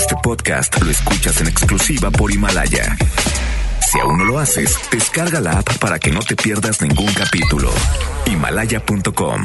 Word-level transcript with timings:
Este 0.00 0.16
podcast 0.22 0.80
lo 0.80 0.90
escuchas 0.90 1.42
en 1.42 1.48
exclusiva 1.48 2.10
por 2.10 2.32
Himalaya. 2.32 2.96
Si 3.86 4.00
aún 4.00 4.16
no 4.16 4.24
lo 4.24 4.38
haces, 4.38 4.74
descarga 4.90 5.42
la 5.42 5.58
app 5.58 5.76
para 5.76 5.98
que 5.98 6.10
no 6.10 6.20
te 6.20 6.36
pierdas 6.36 6.80
ningún 6.80 7.12
capítulo. 7.12 7.70
Himalaya.com 8.24 9.44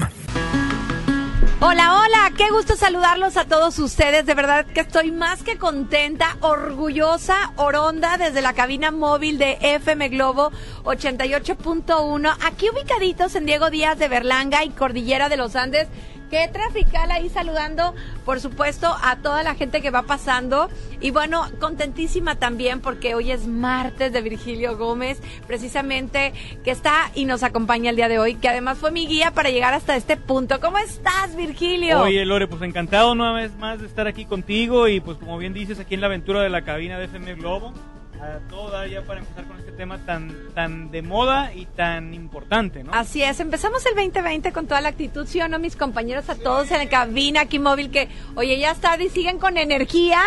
Hola, 1.59 1.95
hola, 1.95 2.31
qué 2.37 2.49
gusto 2.51 2.77
saludarlos 2.77 3.35
a 3.35 3.45
todos 3.45 3.79
ustedes. 3.79 4.25
De 4.25 4.33
verdad 4.33 4.65
que 4.65 4.79
estoy 4.79 5.11
más 5.11 5.43
que 5.43 5.57
contenta, 5.57 6.37
orgullosa, 6.39 7.51
oronda 7.57 8.17
desde 8.17 8.41
la 8.41 8.53
cabina 8.53 8.91
móvil 8.91 9.37
de 9.37 9.57
FM 9.59 10.07
Globo 10.07 10.53
88.1, 10.83 12.33
aquí 12.45 12.69
ubicaditos 12.69 13.35
en 13.35 13.45
Diego 13.45 13.69
Díaz 13.69 13.99
de 13.99 14.07
Berlanga 14.07 14.63
y 14.63 14.69
Cordillera 14.69 15.27
de 15.27 15.35
los 15.35 15.57
Andes. 15.57 15.89
Qué 16.29 16.49
trafical 16.51 17.11
ahí 17.11 17.29
saludando, 17.29 17.93
por 18.25 18.39
supuesto, 18.39 18.95
a 19.03 19.17
toda 19.17 19.43
la 19.43 19.55
gente 19.55 19.81
que 19.81 19.91
va 19.91 20.03
pasando. 20.03 20.69
Y 20.99 21.11
bueno, 21.11 21.45
contentísima 21.59 22.35
también 22.35 22.81
porque 22.81 23.15
hoy 23.15 23.31
es 23.31 23.47
martes 23.47 24.11
de 24.11 24.21
Virgilio 24.21 24.77
Gómez, 24.77 25.21
precisamente 25.45 26.33
que 26.63 26.71
está 26.71 27.11
y 27.13 27.25
nos 27.25 27.43
acompaña 27.43 27.91
el 27.91 27.95
día 27.95 28.07
de 28.07 28.19
hoy, 28.19 28.35
que 28.35 28.49
además 28.49 28.77
fue 28.77 28.91
mi 28.91 29.05
guía 29.07 29.31
para 29.31 29.49
llegar 29.49 29.73
hasta 29.73 29.95
este 29.95 30.17
punto. 30.17 30.59
¿Cómo 30.59 30.77
estás, 30.77 31.35
Virgilio? 31.35 32.01
Oye, 32.01 32.25
Lore, 32.25 32.47
pues 32.47 32.61
encantado 32.61 33.11
una 33.11 33.31
vez 33.31 33.55
más 33.57 33.79
de 33.79 33.87
estar 33.87 34.07
aquí 34.07 34.25
contigo 34.25 34.87
y 34.87 34.99
pues 34.99 35.17
como 35.17 35.37
bien 35.37 35.53
dices, 35.53 35.79
aquí 35.79 35.93
en 35.95 36.01
la 36.01 36.07
aventura 36.07 36.41
de 36.41 36.49
la 36.49 36.63
cabina 36.63 36.97
de 36.97 37.05
FM 37.05 37.35
Globo 37.35 37.73
a 38.21 38.39
todo 38.49 38.85
ya 38.85 39.01
para 39.01 39.19
empezar 39.19 39.45
con 39.45 39.59
este 39.59 39.71
tema 39.71 39.97
tan, 40.05 40.53
tan 40.53 40.91
de 40.91 41.01
moda 41.01 41.53
y 41.53 41.65
tan 41.65 42.13
importante, 42.13 42.83
¿no? 42.83 42.93
Así 42.93 43.21
es, 43.21 43.39
empezamos 43.39 43.85
el 43.85 43.95
2020 43.95 44.51
con 44.51 44.67
toda 44.67 44.81
la 44.81 44.89
actitud, 44.89 45.27
¿sí 45.27 45.41
o 45.41 45.47
no, 45.47 45.59
mis 45.59 45.75
compañeros, 45.75 46.29
a 46.29 46.35
todos 46.35 46.71
en 46.71 46.79
la 46.79 46.89
cabina 46.89 47.41
aquí 47.41 47.59
móvil, 47.59 47.91
que, 47.91 48.09
oye, 48.35 48.57
ya 48.59 48.71
está, 48.71 49.01
y 49.01 49.09
siguen 49.09 49.37
con 49.37 49.57
energía, 49.57 50.21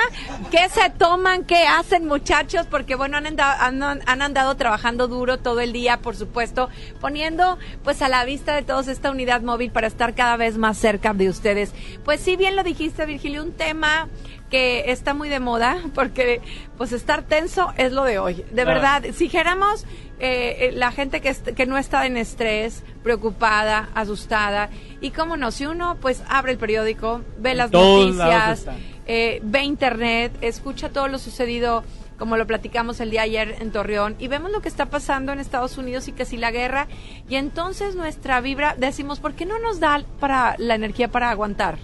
¿qué 0.51 0.69
se 0.69 0.91
toman, 0.91 1.45
qué 1.45 1.67
hacen, 1.67 2.07
muchachos? 2.07 2.67
Porque, 2.67 2.95
bueno, 2.95 3.17
han 3.17 3.27
andado, 3.27 3.57
han, 3.61 3.83
han 3.83 4.23
andado 4.23 4.55
trabajando 4.57 5.09
duro 5.09 5.39
todo 5.39 5.61
el 5.61 5.73
día, 5.73 5.99
por 5.99 6.17
supuesto, 6.17 6.69
poniendo, 7.01 7.59
pues, 7.85 8.03
a 8.03 8.09
la 8.09 8.25
vista 8.25 8.55
de 8.55 8.63
todos 8.63 8.89
esta 8.89 9.11
unidad 9.11 9.43
móvil 9.43 9.71
para 9.71 9.87
estar 9.87 10.15
cada 10.15 10.37
vez 10.37 10.59
más 10.59 10.77
cerca 10.79 11.15
de 11.15 11.29
ustedes. 11.29 11.73
Pues, 12.05 12.21
sí, 12.21 12.37
bien 12.37 12.57
lo 12.57 12.63
dijiste, 12.63 13.07
Virgilio, 13.07 13.43
un 13.43 13.53
tema 13.53 14.09
que 14.51 14.91
está 14.91 15.15
muy 15.15 15.29
de 15.29 15.41
moda 15.41 15.79
porque 15.95 16.41
pues 16.77 16.93
estar 16.93 17.23
tenso 17.23 17.73
es 17.77 17.93
lo 17.93 18.05
de 18.05 18.19
hoy. 18.19 18.45
De 18.51 18.65
verdad, 18.65 19.03
si 19.13 19.25
dijéramos 19.25 19.85
eh, 20.21 20.69
eh, 20.69 20.73
la 20.73 20.91
gente 20.91 21.21
que, 21.21 21.35
que 21.35 21.67
no 21.67 21.79
está 21.79 22.07
en 22.07 22.17
estrés, 22.17 22.83
preocupada, 23.03 23.89
asustada, 23.95 24.71
y 25.01 25.11
cómo 25.11 25.37
no, 25.37 25.51
si 25.51 25.67
uno 25.67 25.97
pues 26.01 26.23
abre 26.29 26.53
el 26.53 26.59
periódico, 26.59 27.23
ve 27.39 27.55
las 27.55 27.71
noticias, 27.71 28.67
eh, 29.07 29.41
ve 29.45 29.63
internet, 29.63 30.37
escucha 30.41 30.89
todo 30.89 31.09
lo 31.09 31.19
sucedido 31.19 31.85
como 32.19 32.37
lo 32.37 32.49
platicamos 32.49 32.99
el 32.99 33.11
día 33.11 33.23
ayer 33.23 33.57
en 33.61 33.71
Torreón, 33.71 34.17
y 34.19 34.27
vemos 34.27 34.51
lo 34.51 34.61
que 34.61 34.69
está 34.69 34.87
pasando 34.87 35.33
en 35.33 35.39
Estados 35.39 35.79
Unidos 35.79 36.09
y 36.09 36.13
que 36.13 36.25
si 36.25 36.37
la 36.37 36.51
guerra, 36.51 36.89
y 37.29 37.37
entonces 37.37 37.95
nuestra 37.95 38.41
vibra, 38.41 38.75
decimos, 38.77 39.21
¿por 39.21 39.35
qué 39.35 39.47
no 39.47 39.61
nos 39.61 39.79
da 39.79 40.03
para 40.19 40.57
la 40.59 40.75
energía 40.75 41.07
para 41.09 41.31
aguantar? 41.31 41.79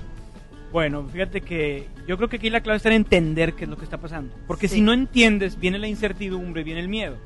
Bueno, 0.75 1.07
fíjate 1.07 1.41
que 1.41 1.87
yo 2.09 2.17
creo 2.17 2.29
que 2.29 2.35
aquí 2.35 2.51
la 2.51 2.61
clave 2.61 2.79
está 2.79 2.89
en 2.89 2.97
entender 2.97 3.53
qué 3.53 3.63
es 3.63 3.71
lo 3.71 3.77
que 3.77 3.85
está 3.85 3.99
pasando. 3.99 4.35
Porque 4.49 4.67
si 4.67 4.81
no 4.81 4.93
entiendes, 4.93 5.57
viene 5.61 5.79
la 5.79 5.87
incertidumbre, 5.87 6.65
viene 6.65 6.81
el 6.81 6.89
miedo. 6.89 7.17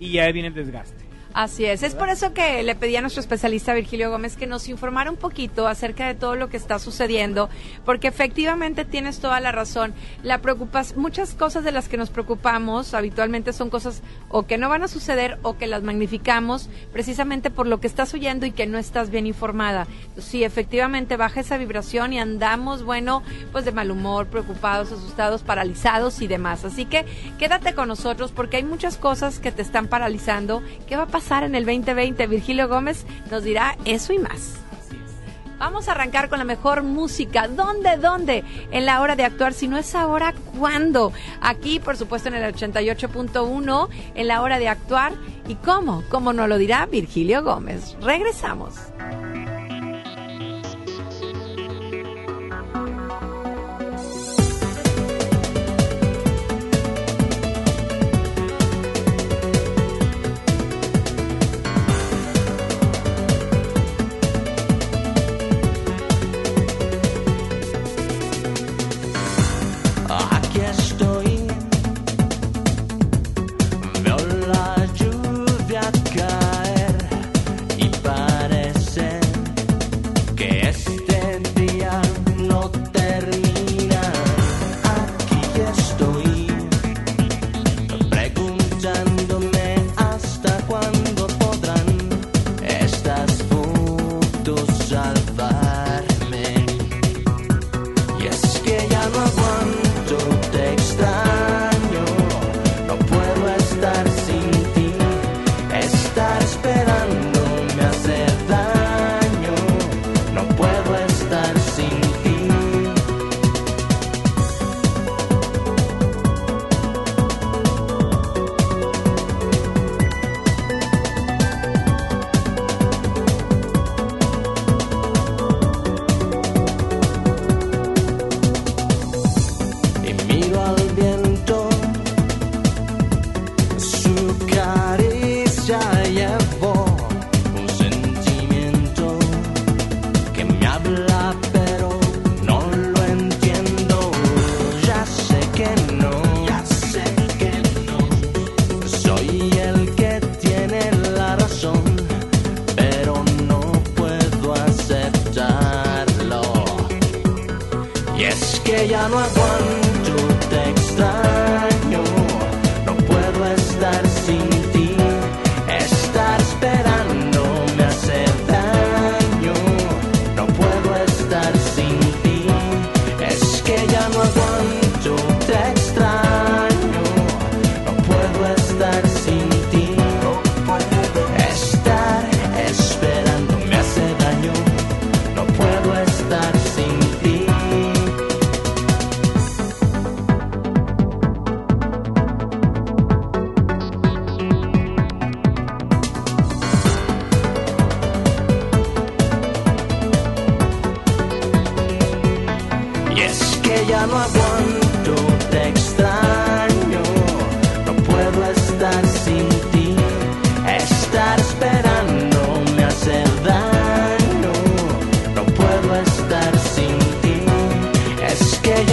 Y 0.00 0.10
ya 0.10 0.28
viene 0.32 0.48
el 0.48 0.54
desgaste. 0.54 1.07
Así 1.34 1.66
es, 1.66 1.82
es 1.82 1.94
por 1.94 2.08
eso 2.08 2.32
que 2.32 2.62
le 2.62 2.74
pedí 2.74 2.96
a 2.96 3.02
nuestro 3.02 3.20
especialista 3.20 3.74
Virgilio 3.74 4.10
Gómez 4.10 4.36
que 4.36 4.46
nos 4.46 4.68
informara 4.68 5.10
un 5.10 5.18
poquito 5.18 5.68
acerca 5.68 6.06
de 6.06 6.14
todo 6.14 6.36
lo 6.36 6.48
que 6.48 6.56
está 6.56 6.78
sucediendo, 6.78 7.50
porque 7.84 8.08
efectivamente 8.08 8.86
tienes 8.86 9.20
toda 9.20 9.38
la 9.38 9.52
razón. 9.52 9.92
La 10.22 10.38
preocupas, 10.38 10.96
muchas 10.96 11.34
cosas 11.34 11.64
de 11.64 11.72
las 11.72 11.88
que 11.88 11.98
nos 11.98 12.08
preocupamos 12.08 12.94
habitualmente 12.94 13.52
son 13.52 13.68
cosas 13.68 14.02
o 14.30 14.46
que 14.46 14.56
no 14.56 14.70
van 14.70 14.82
a 14.82 14.88
suceder 14.88 15.38
o 15.42 15.58
que 15.58 15.66
las 15.66 15.82
magnificamos 15.82 16.70
precisamente 16.92 17.50
por 17.50 17.66
lo 17.66 17.78
que 17.78 17.86
estás 17.86 18.14
oyendo 18.14 18.46
y 18.46 18.50
que 18.50 18.66
no 18.66 18.78
estás 18.78 19.10
bien 19.10 19.26
informada. 19.26 19.86
Sí, 20.16 20.44
efectivamente 20.44 21.18
baja 21.18 21.40
esa 21.40 21.58
vibración 21.58 22.14
y 22.14 22.18
andamos, 22.18 22.84
bueno, 22.84 23.22
pues 23.52 23.66
de 23.66 23.72
mal 23.72 23.90
humor, 23.90 24.28
preocupados, 24.28 24.92
asustados, 24.92 25.42
paralizados 25.42 26.22
y 26.22 26.26
demás. 26.26 26.64
Así 26.64 26.86
que 26.86 27.04
quédate 27.38 27.74
con 27.74 27.88
nosotros 27.88 28.32
porque 28.32 28.56
hay 28.56 28.64
muchas 28.64 28.96
cosas 28.96 29.38
que 29.38 29.52
te 29.52 29.60
están 29.62 29.88
paralizando. 29.88 30.62
¿Qué 30.88 30.96
va 30.96 31.02
a 31.02 31.06
pasar? 31.06 31.17
En 31.18 31.54
el 31.54 31.66
2020. 31.66 32.26
Virgilio 32.26 32.68
Gómez 32.68 33.04
nos 33.30 33.42
dirá 33.42 33.76
eso 33.84 34.12
y 34.12 34.18
más. 34.18 34.54
Vamos 35.58 35.88
a 35.88 35.92
arrancar 35.92 36.28
con 36.28 36.38
la 36.38 36.44
mejor 36.44 36.84
música. 36.84 37.48
¿Dónde, 37.48 37.96
dónde? 37.96 38.44
En 38.70 38.86
la 38.86 39.00
hora 39.00 39.16
de 39.16 39.24
actuar. 39.24 39.52
Si 39.52 39.66
no 39.66 39.76
es 39.76 39.94
ahora, 39.94 40.32
¿cuándo? 40.56 41.12
Aquí, 41.40 41.80
por 41.80 41.96
supuesto, 41.96 42.28
en 42.28 42.36
el 42.36 42.54
88.1, 42.54 43.88
en 44.14 44.28
la 44.28 44.42
hora 44.42 44.58
de 44.60 44.68
actuar. 44.68 45.12
¿Y 45.48 45.56
cómo? 45.56 46.04
¿Cómo 46.08 46.32
nos 46.32 46.48
lo 46.48 46.58
dirá 46.58 46.86
Virgilio 46.86 47.42
Gómez? 47.42 47.96
Regresamos. 48.00 48.76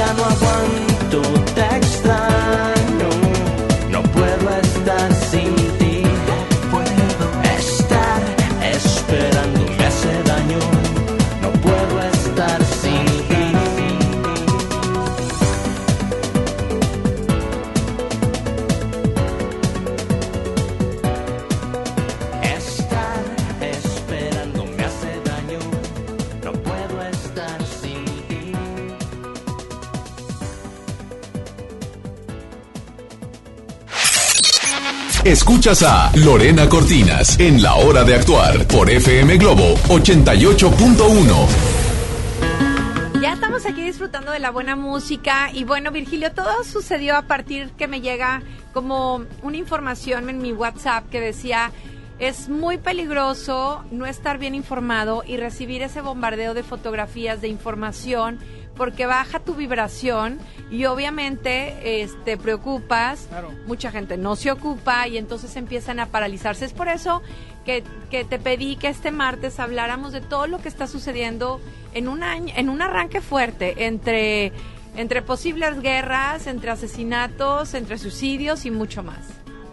Ya 0.06 0.14
no 0.14 0.45
Escuchas 35.26 35.82
a 35.82 36.12
Lorena 36.18 36.70
Cortinas 36.70 37.40
en 37.40 37.60
La 37.64 37.74
Hora 37.74 38.04
de 38.04 38.14
Actuar 38.14 38.68
por 38.68 38.88
FM 38.88 39.38
Globo 39.38 39.74
88.1. 39.88 41.48
Ya 43.20 43.34
estamos 43.34 43.66
aquí 43.66 43.82
disfrutando 43.82 44.32
de 44.32 44.38
la 44.38 44.52
buena 44.52 44.76
música 44.76 45.50
y 45.52 45.64
bueno, 45.64 45.90
Virgilio, 45.90 46.32
todo 46.32 46.64
sucedió 46.64 47.18
a 47.18 47.24
partir 47.24 47.72
que 47.72 47.88
me 47.88 48.02
llega 48.02 48.44
como 48.72 49.26
una 49.42 49.58
información 49.58 50.30
en 50.30 50.38
mi 50.44 50.54
WhatsApp 50.54 51.10
que 51.10 51.20
decía, 51.20 51.72
es 52.20 52.48
muy 52.48 52.78
peligroso 52.78 53.84
no 53.90 54.06
estar 54.06 54.38
bien 54.38 54.54
informado 54.54 55.24
y 55.26 55.38
recibir 55.38 55.82
ese 55.82 56.02
bombardeo 56.02 56.54
de 56.54 56.62
fotografías, 56.62 57.42
de 57.42 57.48
información, 57.48 58.38
porque 58.76 59.06
baja 59.06 59.40
tu 59.40 59.54
vibración 59.56 60.40
y 60.72 60.86
obviamente 60.86 62.02
este, 62.02 62.36
te 62.36 62.38
preocupas, 62.38 63.28
Claro. 63.30 63.52
mucha 63.68 63.92
gente 63.92 64.18
no 64.18 64.36
se 64.36 64.52
ocupa 64.52 65.08
y 65.08 65.18
entonces 65.18 65.56
empiezan 65.56 66.00
a 66.00 66.08
paralizarse. 66.08 66.66
Es 66.66 66.74
por 66.74 66.88
eso 66.88 67.22
que, 67.66 67.84
que 68.10 68.24
te 68.26 68.40
pedí 68.40 68.76
que 68.76 68.88
este 68.88 69.12
martes 69.12 69.60
habláramos 69.60 70.12
de 70.12 70.22
todo 70.22 70.48
lo 70.48 70.60
que 70.60 70.68
está 70.70 70.88
sucediendo 70.88 71.62
en 71.94 72.08
un 72.08 72.24
año, 72.24 72.54
en 72.58 72.70
un 72.70 72.82
arranque 72.82 73.22
fuerte 73.22 73.86
entre, 73.86 74.52
entre 74.96 75.22
posibles 75.22 75.80
guerras, 75.82 76.48
entre 76.48 76.72
asesinatos, 76.72 77.74
entre 77.74 77.98
suicidios 77.98 78.66
y 78.66 78.72
mucho 78.72 79.04
más. 79.04 79.20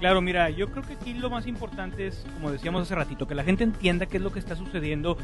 Claro, 0.00 0.20
mira, 0.20 0.50
yo 0.50 0.69
creo 0.69 0.82
que 0.84 0.94
aquí 0.94 1.14
lo 1.14 1.31
más 1.31 1.46
importante 1.46 2.08
es, 2.08 2.25
como 2.34 2.50
decíamos 2.50 2.82
hace 2.82 2.94
ratito, 2.96 3.28
que 3.28 3.37
la 3.37 3.44
gente 3.44 3.62
entienda 3.62 4.06
qué 4.06 4.16
es 4.16 4.22
lo 4.22 4.32
que 4.32 4.40
está 4.40 4.56
sucediendo, 4.56 5.16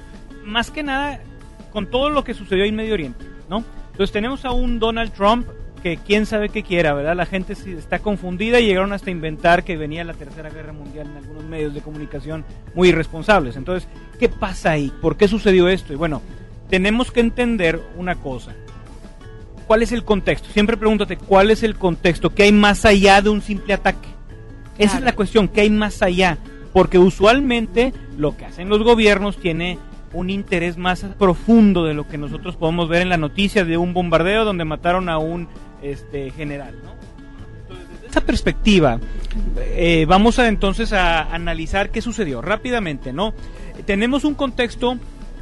más 0.45 0.71
que 0.71 0.85
nada 0.85 1.21
con 1.71 1.87
todo 1.87 2.11
lo 2.11 2.25
que 2.25 2.35
sucedió 2.35 2.65
en 2.65 2.77
Medio 2.77 2.95
Oriente, 2.95 3.25
¿no? 3.49 3.65
Entonces 3.93 4.13
tenemos 4.13 4.45
a 4.45 4.53
un 4.53 4.79
Donald 4.79 5.13
Trump 5.13 5.47
que 5.83 5.97
quién 5.97 6.27
sabe 6.27 6.49
qué 6.49 6.63
quiera, 6.63 6.95
¿verdad? 6.95 7.17
La 7.17 7.27
gente 7.27 7.53
está 7.53 8.01
confundida 8.01 8.61
y 8.61 8.67
llegaron 8.67 8.93
hasta 8.93 9.11
inventar 9.11 9.65
que 9.65 9.77
venía 9.77 10.05
la 10.05 10.15
Tercera 10.15 10.51
Guerra 10.51 10.73
Mundial 10.73 11.07
en 11.09 11.17
algunos 11.17 11.45
medios 11.45 11.75
de 11.75 11.81
comunicación 11.81 12.45
muy 12.75 12.89
irresponsables. 12.89 13.57
Entonces, 13.57 13.89
¿qué 14.19 14.29
pasa 14.29 14.73
ahí? 14.73 14.93
¿Por 15.01 15.17
qué 15.17 15.29
sucedió 15.29 15.69
esto? 15.69 15.93
Y 15.93 15.97
bueno, 15.97 16.23
tenemos 16.69 17.11
que 17.11 17.21
entender 17.21 17.81
una 17.97 18.17
cosa. 18.17 18.55
¿Cuál 19.67 19.83
es 19.83 19.93
el 19.93 20.05
contexto? 20.05 20.49
Siempre 20.51 20.77
pregúntate, 20.77 21.17
¿cuál 21.17 21.51
es 21.51 21.63
el 21.63 21.77
contexto? 21.77 22.35
¿Qué 22.35 22.45
hay 22.45 22.53
más 22.53 22.85
allá 22.85 23.21
de 23.21 23.29
un 23.29 23.43
simple 23.43 23.75
ataque? 23.75 24.09
Esa 24.79 24.99
es 24.99 25.05
la 25.05 25.15
cuestión, 25.15 25.49
¿qué 25.49 25.63
hay 25.63 25.71
más 25.71 26.03
allá? 26.03 26.39
Porque 26.73 26.99
usualmente 26.99 27.93
lo 28.17 28.37
que 28.37 28.47
hacen 28.47 28.69
los 28.69 28.83
gobiernos 28.83 29.37
tiene 29.37 29.79
un 30.13 30.31
interés 30.31 30.77
más 30.77 31.05
profundo 31.19 31.85
de 31.85 31.95
lo 31.95 32.07
que 32.07 32.19
nosotros 32.19 32.57
podemos 32.57 32.89
ver 32.89 33.03
en 33.03 33.09
la 33.09 33.17
noticia 33.17 33.65
de 33.65 33.77
un 33.77 33.95
bombardeo 33.95 34.45
donde 34.45 34.65
mataron 34.65 35.09
a 35.09 35.19
un 35.19 35.49
este, 35.83 36.31
general, 36.31 36.75
¿no? 36.83 36.93
Entonces, 37.63 37.89
desde 37.91 38.07
esa 38.07 38.21
perspectiva, 38.23 38.99
eh, 39.59 40.07
vamos 40.09 40.39
a 40.39 40.49
entonces 40.49 40.93
a 40.93 41.23
analizar 41.35 41.91
qué 41.91 42.01
sucedió 42.01 42.41
rápidamente, 42.41 43.13
¿no? 43.13 43.35
Tenemos 43.85 44.25
un 44.25 44.35
contexto 44.35 44.99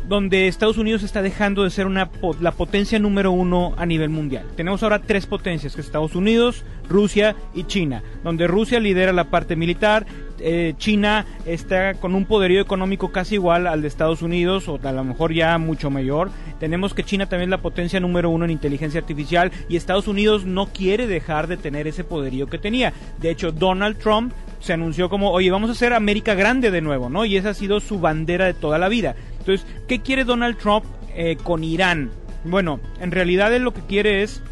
donde 0.08 0.46
Estados 0.46 0.78
Unidos 0.78 1.02
está 1.02 1.22
dejando 1.22 1.64
de 1.64 1.70
ser 1.70 1.86
una 1.86 2.10
la 2.40 2.52
potencia 2.52 2.98
número 2.98 3.32
uno 3.32 3.74
a 3.76 3.86
nivel 3.86 4.08
mundial. 4.08 4.46
Tenemos 4.56 4.82
ahora 4.82 5.02
tres 5.02 5.26
potencias, 5.26 5.74
que 5.74 5.80
es 5.80 5.86
Estados 5.86 6.14
Unidos, 6.14 6.64
Rusia 6.88 7.34
y 7.54 7.64
China, 7.64 8.02
donde 8.22 8.46
Rusia 8.46 8.78
lidera 8.78 9.12
la 9.12 9.30
parte 9.30 9.56
militar, 9.56 10.06
eh, 10.38 10.74
China 10.78 11.26
está 11.44 11.94
con 11.94 12.14
un 12.14 12.24
poderío 12.24 12.60
económico 12.60 13.12
casi 13.12 13.36
igual 13.36 13.66
al 13.66 13.82
de 13.82 13.88
Estados 13.88 14.22
Unidos, 14.22 14.68
o 14.68 14.78
a 14.82 14.92
lo 14.92 15.04
mejor 15.04 15.32
ya 15.32 15.56
mucho 15.58 15.90
mayor. 15.90 16.30
Tenemos 16.60 16.94
que 16.94 17.04
China 17.04 17.26
también 17.26 17.48
es 17.48 17.50
la 17.50 17.62
potencia 17.62 18.00
número 18.00 18.30
uno 18.30 18.44
en 18.44 18.50
inteligencia 18.50 19.00
artificial 19.00 19.52
y 19.68 19.76
Estados 19.76 20.08
Unidos 20.08 20.44
no 20.44 20.66
quiere 20.66 21.06
dejar 21.06 21.46
de 21.46 21.56
tener 21.56 21.86
ese 21.86 22.04
poderío 22.04 22.46
que 22.46 22.58
tenía. 22.58 22.92
De 23.18 23.30
hecho, 23.30 23.52
Donald 23.52 23.98
Trump 23.98 24.32
se 24.60 24.72
anunció 24.72 25.08
como, 25.08 25.30
oye, 25.30 25.50
vamos 25.50 25.70
a 25.70 25.72
hacer 25.72 25.92
América 25.92 26.34
grande 26.34 26.70
de 26.70 26.80
nuevo, 26.80 27.08
¿no? 27.08 27.24
Y 27.24 27.36
esa 27.36 27.50
ha 27.50 27.54
sido 27.54 27.80
su 27.80 28.00
bandera 28.00 28.46
de 28.46 28.54
toda 28.54 28.78
la 28.78 28.88
vida. 28.88 29.14
Entonces, 29.38 29.66
¿qué 29.86 30.00
quiere 30.00 30.24
Donald 30.24 30.58
Trump 30.58 30.84
eh, 31.14 31.36
con 31.42 31.62
Irán? 31.62 32.10
Bueno, 32.44 32.80
en 33.00 33.10
realidad 33.10 33.54
él 33.54 33.62
lo 33.62 33.74
que 33.74 33.82
quiere 33.82 34.22
es 34.22 34.42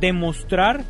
demostrar 0.00 0.84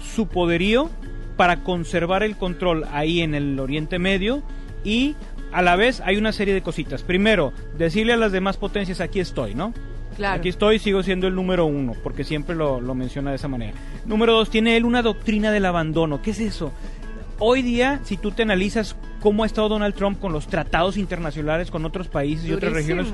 su 0.00 0.28
poderío 0.28 0.90
para 1.36 1.62
conservar 1.62 2.22
el 2.22 2.36
control 2.36 2.84
ahí 2.92 3.20
en 3.20 3.34
el 3.34 3.58
Oriente 3.60 3.98
Medio 3.98 4.42
y 4.84 5.14
a 5.52 5.62
la 5.62 5.76
vez 5.76 6.00
hay 6.04 6.16
una 6.16 6.32
serie 6.32 6.54
de 6.54 6.62
cositas. 6.62 7.02
Primero, 7.02 7.52
decirle 7.76 8.12
a 8.12 8.16
las 8.16 8.32
demás 8.32 8.56
potencias, 8.56 9.00
aquí 9.00 9.20
estoy, 9.20 9.54
¿no? 9.54 9.72
Claro. 10.16 10.38
Aquí 10.38 10.48
estoy, 10.48 10.78
sigo 10.78 11.02
siendo 11.02 11.26
el 11.26 11.34
número 11.34 11.66
uno, 11.66 11.92
porque 12.02 12.24
siempre 12.24 12.56
lo, 12.56 12.80
lo 12.80 12.94
menciona 12.94 13.30
de 13.30 13.36
esa 13.36 13.48
manera. 13.48 13.74
Número 14.06 14.32
dos, 14.32 14.48
tiene 14.48 14.76
él 14.76 14.84
una 14.84 15.02
doctrina 15.02 15.50
del 15.50 15.66
abandono. 15.66 16.22
¿Qué 16.22 16.30
es 16.30 16.40
eso? 16.40 16.72
Hoy 17.38 17.60
día, 17.60 18.00
si 18.04 18.16
tú 18.16 18.30
te 18.30 18.42
analizas 18.42 18.96
cómo 19.20 19.42
ha 19.42 19.46
estado 19.46 19.68
Donald 19.68 19.94
Trump 19.94 20.18
con 20.18 20.32
los 20.32 20.46
tratados 20.46 20.96
internacionales 20.96 21.70
con 21.70 21.84
otros 21.84 22.08
países 22.08 22.46
y 22.46 22.52
otras 22.52 22.72
regiones, 22.72 23.08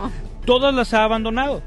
todas 0.44 0.72
las 0.72 0.94
ha 0.94 1.02
abandonado, 1.02 1.60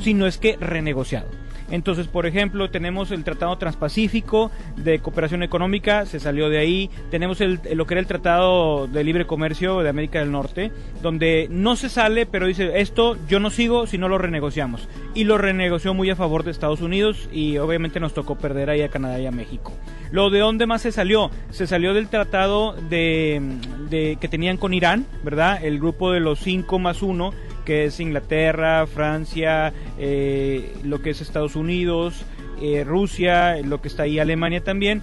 si 0.00 0.12
no 0.12 0.26
es 0.26 0.36
que 0.36 0.58
renegociado. 0.60 1.28
Entonces, 1.74 2.06
por 2.06 2.24
ejemplo, 2.24 2.70
tenemos 2.70 3.10
el 3.10 3.24
Tratado 3.24 3.58
Transpacífico 3.58 4.52
de 4.76 5.00
Cooperación 5.00 5.42
Económica, 5.42 6.06
se 6.06 6.20
salió 6.20 6.48
de 6.48 6.58
ahí. 6.58 6.88
Tenemos 7.10 7.40
el, 7.40 7.58
lo 7.74 7.84
que 7.84 7.94
era 7.94 8.00
el 8.00 8.06
Tratado 8.06 8.86
de 8.86 9.02
Libre 9.02 9.26
Comercio 9.26 9.80
de 9.80 9.88
América 9.88 10.20
del 10.20 10.30
Norte, 10.30 10.70
donde 11.02 11.48
no 11.50 11.74
se 11.74 11.88
sale, 11.88 12.26
pero 12.26 12.46
dice, 12.46 12.78
esto 12.78 13.16
yo 13.26 13.40
no 13.40 13.50
sigo 13.50 13.88
si 13.88 13.98
no 13.98 14.08
lo 14.08 14.18
renegociamos. 14.18 14.88
Y 15.14 15.24
lo 15.24 15.36
renegoció 15.36 15.94
muy 15.94 16.10
a 16.10 16.14
favor 16.14 16.44
de 16.44 16.52
Estados 16.52 16.80
Unidos 16.80 17.28
y 17.32 17.58
obviamente 17.58 17.98
nos 17.98 18.14
tocó 18.14 18.36
perder 18.36 18.70
ahí 18.70 18.82
a 18.82 18.88
Canadá 18.88 19.18
y 19.18 19.26
a 19.26 19.32
México. 19.32 19.72
Lo 20.12 20.30
de 20.30 20.38
dónde 20.38 20.66
más 20.66 20.82
se 20.82 20.92
salió? 20.92 21.32
Se 21.50 21.66
salió 21.66 21.92
del 21.92 22.06
tratado 22.06 22.76
de, 22.88 23.42
de 23.90 24.16
que 24.20 24.28
tenían 24.28 24.58
con 24.58 24.74
Irán, 24.74 25.06
¿verdad? 25.24 25.64
El 25.64 25.80
grupo 25.80 26.12
de 26.12 26.20
los 26.20 26.38
cinco 26.38 26.78
más 26.78 27.02
uno, 27.02 27.32
que 27.64 27.84
es 27.86 28.00
Inglaterra, 28.00 28.86
Francia, 28.86 29.72
eh, 29.98 30.72
lo 30.84 31.00
que 31.02 31.10
es 31.10 31.20
Estados 31.20 31.56
Unidos, 31.56 32.24
eh, 32.62 32.84
Rusia, 32.84 33.56
lo 33.64 33.80
que 33.80 33.88
está 33.88 34.04
ahí 34.04 34.18
Alemania 34.18 34.62
también, 34.62 35.02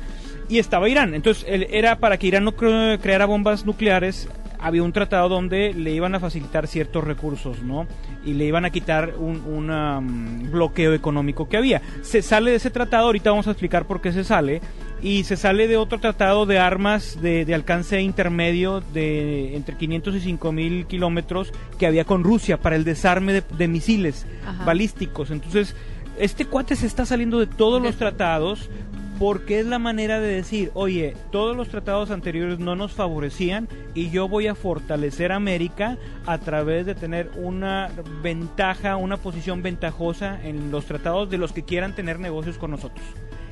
y 0.50 0.60
estaba 0.60 0.88
Irán. 0.90 1.14
Entonces 1.14 1.46
era 1.48 1.98
para 2.00 2.18
que 2.18 2.28
Irán 2.28 2.44
no 2.46 2.54
cre- 2.56 3.00
creara 3.02 3.26
bombas 3.26 3.66
nucleares. 3.66 4.30
Había 4.64 4.84
un 4.84 4.92
tratado 4.94 5.28
donde 5.28 5.74
le 5.74 5.92
iban 5.92 6.14
a 6.14 6.20
facilitar 6.20 6.68
ciertos 6.68 7.04
recursos, 7.04 7.64
¿no? 7.64 7.88
Y 8.24 8.34
le 8.36 8.46
iban 8.46 8.64
a 8.64 8.70
quitar 8.70 9.16
un 9.18 9.42
un, 9.48 9.72
um, 9.72 10.52
bloqueo 10.52 10.94
económico 10.94 11.50
que 11.50 11.58
había. 11.58 11.82
Se 12.04 12.22
sale 12.22 12.52
de 12.52 12.58
ese 12.58 12.70
tratado, 12.70 13.06
ahorita 13.08 13.32
vamos 13.32 13.48
a 13.48 13.52
explicar 13.52 13.86
por 13.88 14.02
qué 14.02 14.12
se 14.12 14.24
sale, 14.24 14.62
y 15.02 15.24
se 15.24 15.36
sale 15.36 15.68
de 15.68 15.78
otro 15.78 16.00
tratado 16.00 16.46
de 16.46 16.60
armas 16.60 17.22
de, 17.22 17.46
de 17.46 17.56
alcance 17.56 18.02
intermedio 18.02 18.82
de 18.94 19.56
entre 19.56 19.76
500 19.78 20.16
y 20.16 20.22
5000 20.22 20.86
kilómetros 20.86 21.52
que 21.80 21.88
había 21.88 22.06
con 22.06 22.24
Rusia 22.24 22.58
para 22.58 22.76
el 22.76 22.84
desarme 22.84 23.34
de, 23.34 23.44
de 23.58 23.68
misiles 23.68 24.26
Ajá. 24.46 24.64
balísticos. 24.66 25.32
Entonces, 25.32 25.76
este 26.20 26.46
cuate 26.46 26.76
se 26.76 26.86
está 26.86 27.06
saliendo 27.06 27.40
de 27.40 27.48
todos 27.48 27.82
los 27.82 27.96
tratados 27.96 28.70
porque 29.22 29.60
es 29.60 29.68
la 29.68 29.78
manera 29.78 30.20
de 30.20 30.34
decir, 30.34 30.72
oye, 30.74 31.16
todos 31.32 31.56
los 31.56 31.70
tratados 31.70 32.10
anteriores 32.10 32.58
no 32.58 32.76
nos 32.76 32.94
favorecían 32.94 33.68
y 33.94 34.10
yo 34.10 34.28
voy 34.28 34.48
a 34.48 34.56
fortalecer 34.56 35.32
a 35.32 35.36
América 35.36 36.00
a 36.26 36.40
través 36.40 36.88
de 36.88 36.96
tener 36.96 37.30
una 37.36 37.92
ventaja, 38.24 38.96
una 38.96 39.18
posición 39.18 39.62
ventajosa 39.62 40.40
en 40.44 40.72
los 40.72 40.86
tratados 40.86 41.30
de 41.30 41.38
los 41.38 41.54
que 41.54 41.62
quieran 41.62 41.94
tener 41.94 42.20
negocios 42.20 42.58
con 42.58 42.72
nosotros. 42.72 43.06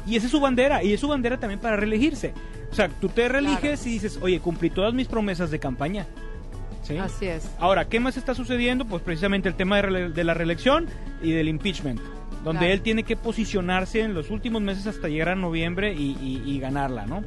Y 0.07 0.15
esa 0.15 0.25
es 0.25 0.31
su 0.31 0.39
bandera, 0.39 0.83
y 0.83 0.93
es 0.93 0.99
su 0.99 1.07
bandera 1.07 1.37
también 1.39 1.59
para 1.59 1.75
reelegirse. 1.75 2.33
O 2.71 2.75
sea, 2.75 2.87
tú 2.89 3.09
te 3.09 3.27
reeliges 3.29 3.85
y 3.85 3.91
dices, 3.91 4.19
oye, 4.21 4.39
cumplí 4.39 4.69
todas 4.69 4.93
mis 4.93 5.07
promesas 5.07 5.51
de 5.51 5.59
campaña. 5.59 6.05
¿Sí? 6.83 6.97
Así 6.97 7.25
es. 7.27 7.49
Ahora, 7.59 7.87
¿qué 7.87 7.99
más 7.99 8.17
está 8.17 8.33
sucediendo? 8.33 8.85
Pues 8.85 9.03
precisamente 9.03 9.47
el 9.49 9.55
tema 9.55 9.81
de, 9.81 10.23
la 10.23 10.33
reelección 10.33 10.87
y 11.21 11.31
del 11.31 11.47
impeachment. 11.49 11.99
donde 12.43 12.59
Claro. 12.59 12.73
él 12.73 12.81
tiene 12.81 13.03
que 13.03 13.17
posicionarse 13.17 13.99
en 13.99 14.13
los 14.13 14.29
últimos 14.31 14.61
meses 14.61 14.87
hasta 14.87 15.09
llegar 15.09 15.27
a 15.29 15.35
noviembre 15.35 15.93
y, 15.93 16.15
y- 16.21 16.41
y 16.45 16.57
ganarla, 16.59 17.05
¿no? 17.05 17.21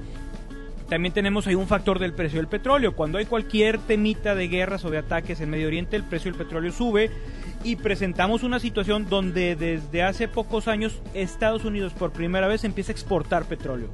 También 0.93 1.15
tenemos 1.15 1.47
ahí 1.47 1.55
un 1.55 1.67
factor 1.67 1.99
del 1.99 2.13
precio 2.13 2.39
del 2.39 2.49
petróleo. 2.49 2.95
Cuando 2.95 3.17
hay 3.17 3.25
cualquier 3.25 3.79
temita 3.79 4.35
de 4.35 4.47
guerras 4.49 4.85
o 4.85 4.91
de 4.91 4.99
ataques 4.99 5.41
en 5.41 5.49
Medio 5.49 5.69
Oriente, 5.69 5.97
el 5.97 6.03
precio 6.03 6.31
del 6.31 6.39
petróleo 6.39 6.71
sube 6.71 7.11
y 7.65 7.77
presentamos 7.77 8.43
una 8.43 8.61
situación 8.61 9.09
donde 9.09 9.57
desde 9.57 10.03
hace 10.03 10.29
pocos 10.29 10.69
años 10.69 11.01
Estados 11.15 11.65
Unidos 11.65 11.95
por 11.95 12.13
primera 12.13 12.47
vez 12.47 12.65
empieza 12.65 12.93
a 12.93 12.93
exportar 12.93 13.47
petróleo. 13.47 13.89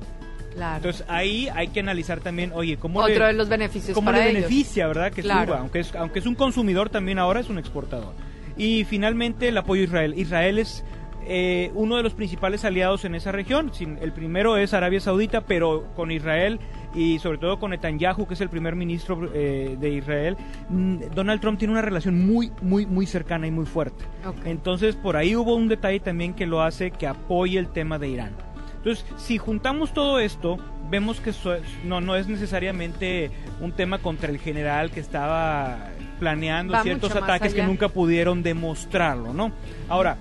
Claro. 0.54 0.78
Entonces 0.78 1.04
ahí 1.06 1.48
hay 1.54 1.68
que 1.68 1.78
analizar 1.78 2.18
también, 2.18 2.50
oye, 2.52 2.78
¿cómo 2.78 2.98
Otro 2.98 3.14
le, 3.14 3.26
de 3.26 3.32
los 3.34 3.48
beneficios 3.48 3.94
cómo 3.94 4.06
para 4.06 4.18
le 4.18 4.30
ellos. 4.30 4.42
beneficia, 4.42 4.88
verdad? 4.88 5.12
Que 5.12 5.22
Claro. 5.22 5.52
suba, 5.52 5.58
aunque 5.60 5.78
es, 5.78 5.94
aunque 5.94 6.18
es 6.18 6.26
un 6.26 6.34
consumidor 6.34 6.90
también 6.90 7.20
ahora 7.20 7.38
es 7.38 7.48
un 7.48 7.58
exportador. 7.58 8.12
Y 8.56 8.82
finalmente 8.86 9.46
el 9.46 9.56
apoyo 9.56 9.82
a 9.82 9.84
Israel. 9.84 10.14
Israel 10.16 10.58
es 10.58 10.82
eh, 11.28 11.70
uno 11.74 11.96
de 11.96 12.02
los 12.02 12.14
principales 12.14 12.64
aliados 12.64 13.04
en 13.04 13.14
esa 13.14 13.30
región. 13.30 13.70
El 14.00 14.12
primero 14.12 14.56
es 14.56 14.74
Arabia 14.74 14.98
Saudita, 14.98 15.42
pero 15.42 15.84
con 15.94 16.10
Israel 16.10 16.58
y 16.94 17.18
sobre 17.18 17.38
todo 17.38 17.58
con 17.58 17.70
Netanyahu, 17.70 18.26
que 18.26 18.34
es 18.34 18.40
el 18.40 18.48
primer 18.48 18.74
ministro 18.74 19.30
eh, 19.34 19.76
de 19.78 19.90
Israel, 19.90 20.36
mm, 20.68 20.96
Donald 21.14 21.40
Trump 21.40 21.58
tiene 21.58 21.72
una 21.72 21.82
relación 21.82 22.26
muy, 22.26 22.50
muy, 22.62 22.86
muy 22.86 23.06
cercana 23.06 23.46
y 23.46 23.50
muy 23.50 23.66
fuerte. 23.66 24.04
Entonces, 24.44 24.96
por 24.96 25.16
ahí 25.16 25.36
hubo 25.36 25.54
un 25.54 25.68
detalle 25.68 26.00
también 26.00 26.34
que 26.34 26.46
lo 26.46 26.62
hace 26.62 26.90
que 26.90 27.06
apoye 27.06 27.58
el 27.58 27.68
tema 27.68 27.98
de 27.98 28.08
Irán. 28.08 28.32
Entonces, 28.78 29.04
si 29.16 29.38
juntamos 29.38 29.92
todo 29.92 30.18
esto, 30.20 30.56
vemos 30.90 31.20
que 31.20 31.32
so- 31.32 31.56
no, 31.84 32.00
no 32.00 32.16
es 32.16 32.26
necesariamente 32.28 33.30
un 33.60 33.72
tema 33.72 33.98
contra 33.98 34.30
el 34.30 34.38
general 34.38 34.90
que 34.90 35.00
estaba 35.00 35.88
planeando 36.18 36.72
Va 36.72 36.82
ciertos 36.82 37.10
ataques 37.24 37.52
que 37.54 37.60
nunca 37.66 37.88
pudieron 37.88 38.42
demostrarlo, 38.42 39.34
¿no? 39.34 39.52
Ahora, 39.88 40.16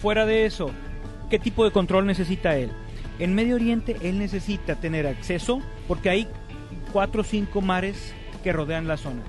fuera 0.00 0.26
de 0.26 0.46
eso, 0.46 0.70
¿qué 1.30 1.38
tipo 1.38 1.64
de 1.64 1.70
control 1.72 2.06
necesita 2.06 2.56
él? 2.56 2.70
En 3.18 3.34
Medio 3.34 3.54
Oriente 3.56 3.96
él 4.02 4.18
necesita 4.18 4.74
tener 4.76 5.06
acceso 5.06 5.60
porque 5.88 6.10
hay 6.10 6.28
cuatro 6.92 7.20
o 7.20 7.24
cinco 7.24 7.60
mares 7.60 8.12
que 8.42 8.52
rodean 8.52 8.88
la 8.88 8.96
zona, 8.96 9.22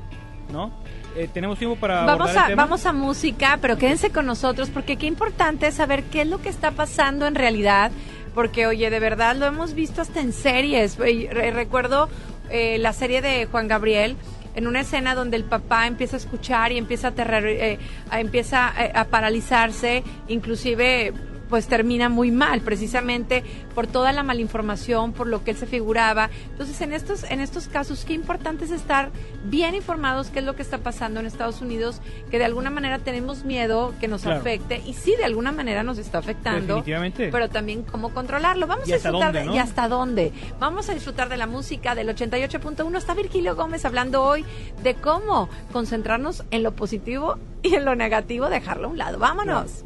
¿no? 0.51 0.71
Eh, 1.15 1.29
tenemos 1.33 1.57
tiempo 1.57 1.77
para 1.77 2.03
Vamos 2.03 2.31
el 2.31 2.37
a, 2.37 2.47
tema? 2.47 2.63
vamos 2.63 2.85
a 2.85 2.91
música, 2.93 3.57
pero 3.61 3.77
quédense 3.77 4.09
con 4.09 4.25
nosotros 4.25 4.69
porque 4.69 4.97
qué 4.97 5.05
importante 5.07 5.67
es 5.67 5.75
saber 5.75 6.03
qué 6.03 6.21
es 6.23 6.27
lo 6.27 6.41
que 6.41 6.49
está 6.49 6.71
pasando 6.71 7.25
en 7.27 7.35
realidad. 7.35 7.91
Porque, 8.33 8.67
oye, 8.67 8.89
de 8.89 8.99
verdad 8.99 9.37
lo 9.37 9.45
hemos 9.45 9.73
visto 9.75 10.01
hasta 10.01 10.19
en 10.19 10.33
series. 10.33 10.97
Re- 10.97 11.29
re- 11.31 11.51
Recuerdo 11.51 12.09
eh, 12.49 12.77
la 12.79 12.91
serie 12.91 13.21
de 13.21 13.45
Juan 13.45 13.69
Gabriel 13.69 14.17
en 14.55 14.67
una 14.67 14.81
escena 14.81 15.15
donde 15.15 15.37
el 15.37 15.45
papá 15.45 15.87
empieza 15.87 16.17
a 16.17 16.19
escuchar 16.19 16.73
y 16.73 16.77
empieza 16.77 17.09
a, 17.09 17.11
terror- 17.11 17.45
eh, 17.47 17.79
a- 18.09 18.19
empieza 18.19 18.67
a 18.93 19.05
paralizarse, 19.05 20.03
inclusive 20.27 21.13
pues 21.55 21.67
termina 21.67 22.09
muy 22.09 22.31
mal 22.31 22.59
precisamente 22.59 23.41
por 23.73 23.87
toda 23.87 24.11
la 24.11 24.23
malinformación, 24.23 25.13
por 25.13 25.25
lo 25.27 25.45
que 25.45 25.51
él 25.51 25.57
se 25.57 25.65
figuraba. 25.65 26.29
Entonces, 26.51 26.81
en 26.81 26.91
estos 26.91 27.23
en 27.23 27.39
estos 27.39 27.69
casos 27.69 28.03
qué 28.03 28.11
importante 28.11 28.65
es 28.65 28.71
estar 28.71 29.09
bien 29.45 29.73
informados 29.73 30.27
qué 30.31 30.39
es 30.39 30.45
lo 30.45 30.57
que 30.57 30.61
está 30.63 30.79
pasando 30.79 31.21
en 31.21 31.25
Estados 31.25 31.61
Unidos, 31.61 32.01
que 32.29 32.39
de 32.39 32.43
alguna 32.43 32.71
manera 32.71 32.99
tenemos 32.99 33.45
miedo 33.45 33.93
que 34.01 34.09
nos 34.09 34.23
Claro. 34.23 34.41
afecte 34.41 34.81
y 34.85 34.95
sí 34.95 35.13
de 35.17 35.23
alguna 35.23 35.53
manera 35.53 35.81
nos 35.81 35.97
está 35.97 36.17
afectando. 36.17 36.75
Definitivamente. 36.75 37.29
Pero 37.31 37.47
también 37.49 37.83
cómo 37.83 38.09
controlarlo. 38.13 38.67
Vamos 38.67 38.89
¿Y 38.89 38.91
a 38.91 38.95
disfrutar 38.95 39.27
dónde, 39.31 39.39
de, 39.39 39.45
no? 39.45 39.55
y 39.55 39.59
hasta 39.59 39.87
dónde. 39.87 40.33
Vamos 40.59 40.89
a 40.89 40.93
disfrutar 40.93 41.29
de 41.29 41.37
la 41.37 41.47
música 41.47 41.95
del 41.95 42.09
88.1. 42.09 42.97
Está 42.97 43.13
Virgilio 43.13 43.55
Gómez 43.55 43.85
hablando 43.85 44.23
hoy 44.23 44.43
de 44.83 44.95
cómo 44.95 45.47
concentrarnos 45.71 46.43
en 46.51 46.63
lo 46.63 46.75
positivo 46.75 47.37
y 47.63 47.75
en 47.75 47.85
lo 47.85 47.95
negativo 47.95 48.49
dejarlo 48.49 48.87
a 48.89 48.91
un 48.91 48.97
lado. 48.97 49.19
Vámonos. 49.19 49.85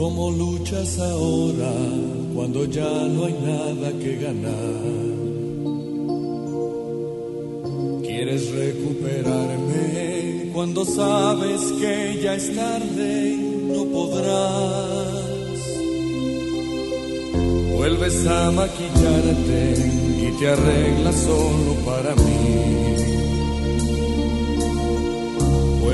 ¿Cómo 0.00 0.30
luchas 0.30 0.98
ahora 0.98 1.74
cuando 2.34 2.64
ya 2.64 2.88
no 2.88 3.26
hay 3.26 3.34
nada 3.34 3.92
que 4.02 4.16
ganar? 4.16 4.80
Quieres 8.00 8.50
recuperarme 8.50 10.50
cuando 10.54 10.86
sabes 10.86 11.60
que 11.78 12.18
ya 12.22 12.34
es 12.34 12.56
tarde 12.56 13.28
y 13.28 13.36
no 13.68 13.84
podrás. 13.92 15.60
Vuelves 17.76 18.26
a 18.26 18.50
maquillarte 18.52 19.74
y 20.26 20.30
te 20.38 20.48
arreglas 20.48 21.16
solo 21.16 21.74
para 21.84 22.14
mí. 22.14 22.80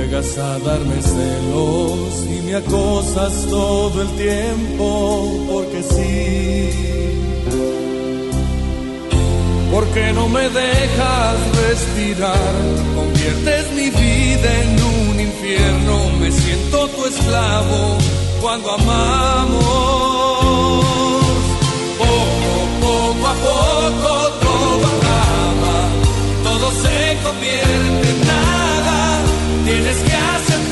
Juegas 0.09 0.39
a 0.39 0.59
darme 0.61 1.03
celos 1.03 2.27
y 2.31 2.41
me 2.43 2.55
acosas 2.55 3.33
todo 3.51 4.03
el 4.03 4.09
tiempo 4.11 5.33
porque 5.51 5.83
sí. 5.83 6.71
Porque 9.73 10.13
no 10.13 10.29
me 10.29 10.49
dejas 10.49 11.37
respirar, 11.69 12.55
conviertes 12.95 13.73
mi 13.73 13.91
vida 13.91 14.63
en 14.63 14.81
un 14.85 15.21
infierno, 15.21 16.11
me 16.21 16.31
siento 16.31 16.87
tu 16.87 17.07
esclavo 17.07 17.99
cuando 18.41 18.71
amamos. 18.75 19.67
Poco, 21.99 22.63
poco 22.81 23.27
a 23.27 23.35
poco 23.35 24.16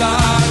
life. 0.04 0.43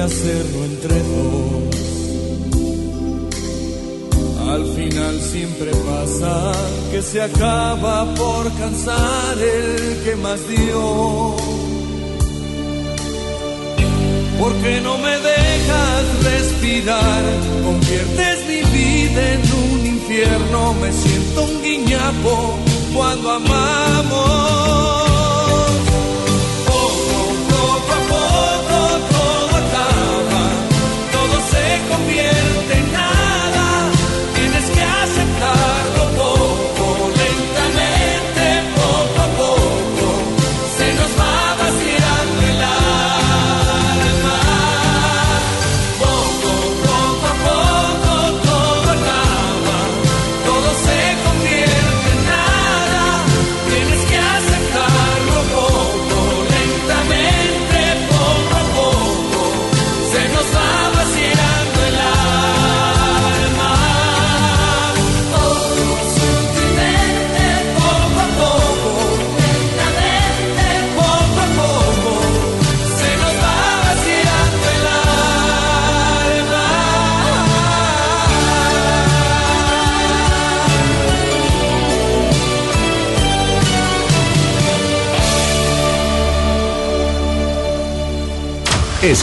Hacerlo 0.00 0.64
entre 0.64 0.94
dos. 0.94 1.78
Al 4.48 4.64
final 4.74 5.20
siempre 5.20 5.70
pasa 5.70 6.52
que 6.90 7.02
se 7.02 7.20
acaba 7.20 8.06
por 8.14 8.50
cansar 8.54 9.38
el 9.38 10.02
que 10.04 10.16
más 10.16 10.40
dio. 10.48 11.36
Porque 14.40 14.80
no 14.80 14.96
me 14.98 15.10
dejas 15.10 16.04
respirar, 16.22 17.22
conviertes 17.64 18.38
mi 18.46 18.60
vida 18.78 19.32
en 19.34 19.42
un 19.64 19.86
infierno, 19.86 20.74
me 20.74 20.92
siento 20.92 21.42
un 21.42 21.62
guiñapo 21.62 22.54
cuando 22.94 23.32
amamos. 23.32 24.38
Poco, 26.66 27.18
poco 27.50 27.92
a 27.92 28.00
poco 28.08 28.57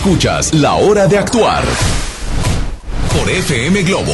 Escuchas 0.06 0.54
La 0.54 0.76
Hora 0.76 1.08
de 1.08 1.18
Actuar 1.18 1.64
por 3.12 3.28
FM 3.28 3.82
Globo. 3.82 4.14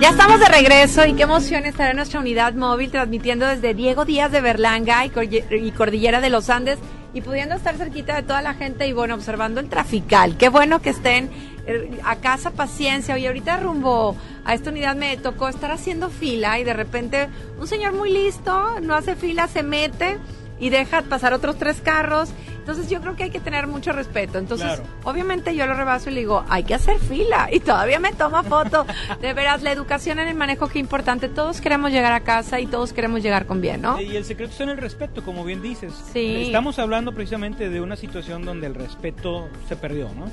Ya 0.00 0.10
estamos 0.10 0.38
de 0.38 0.46
regreso 0.46 1.04
y 1.04 1.14
qué 1.14 1.24
emoción 1.24 1.66
estar 1.66 1.90
en 1.90 1.96
nuestra 1.96 2.20
unidad 2.20 2.54
móvil 2.54 2.92
transmitiendo 2.92 3.44
desde 3.44 3.74
Diego 3.74 4.04
Díaz 4.04 4.30
de 4.30 4.40
Berlanga 4.40 5.04
y, 5.04 5.70
Cordillera 5.72 6.20
de 6.20 6.30
los 6.30 6.48
Andes 6.48 6.78
y 7.12 7.22
pudiendo 7.22 7.56
estar 7.56 7.76
cerquita 7.76 8.14
de 8.14 8.22
toda 8.22 8.40
la 8.40 8.54
gente 8.54 8.86
y 8.86 8.92
bueno, 8.92 9.16
observando 9.16 9.58
el 9.58 9.68
trafical. 9.68 10.36
Qué 10.36 10.48
bueno 10.48 10.80
que 10.80 10.90
estén 10.90 11.28
eh, 11.66 11.98
a 12.04 12.14
casa, 12.14 12.52
paciencia. 12.52 13.16
Oye, 13.16 13.26
ahorita 13.26 13.56
rumbo 13.56 14.14
a 14.44 14.54
esta 14.54 14.70
unidad 14.70 14.94
me 14.94 15.16
tocó 15.16 15.48
estar 15.48 15.72
haciendo 15.72 16.08
fila 16.08 16.60
y 16.60 16.62
de 16.62 16.72
repente 16.72 17.28
un 17.58 17.66
señor 17.66 17.94
muy 17.94 18.12
listo, 18.12 18.78
no 18.80 18.94
hace 18.94 19.16
fila, 19.16 19.48
se 19.48 19.64
mete 19.64 20.18
y 20.60 20.68
deja 20.68 21.02
pasar 21.02 21.32
otros 21.32 21.58
tres 21.58 21.80
carros. 21.80 22.28
Entonces 22.60 22.88
yo 22.88 23.00
creo 23.00 23.16
que 23.16 23.24
hay 23.24 23.30
que 23.30 23.40
tener 23.40 23.66
mucho 23.66 23.92
respeto. 23.92 24.38
Entonces, 24.38 24.80
obviamente 25.04 25.54
yo 25.54 25.66
lo 25.66 25.74
rebaso 25.74 26.10
y 26.10 26.14
le 26.14 26.20
digo, 26.20 26.44
hay 26.48 26.62
que 26.64 26.74
hacer 26.74 26.98
fila. 26.98 27.48
Y 27.60 27.60
todavía 27.60 27.98
me 27.98 28.12
toma 28.12 28.42
foto. 28.42 28.86
De 29.20 29.32
veras, 29.34 29.62
la 29.62 29.72
educación 29.72 30.18
en 30.18 30.28
el 30.28 30.36
manejo, 30.36 30.68
qué 30.68 30.78
importante. 30.78 31.28
Todos 31.28 31.60
queremos 31.60 31.90
llegar 31.90 32.12
a 32.12 32.20
casa 32.20 32.60
y 32.60 32.66
todos 32.66 32.92
queremos 32.92 33.22
llegar 33.22 33.46
con 33.46 33.60
bien, 33.60 33.82
¿no? 33.82 34.00
Y 34.00 34.14
el 34.16 34.24
secreto 34.24 34.52
está 34.52 34.64
en 34.64 34.70
el 34.70 34.76
respeto, 34.78 35.24
como 35.24 35.44
bien 35.44 35.62
dices. 35.62 35.92
Sí. 36.12 36.44
Estamos 36.46 36.78
hablando 36.78 37.12
precisamente 37.12 37.68
de 37.68 37.80
una 37.80 37.96
situación 37.96 38.44
donde 38.44 38.66
el 38.68 38.74
respeto 38.74 39.48
se 39.68 39.76
perdió, 39.76 40.10
¿no? 40.14 40.30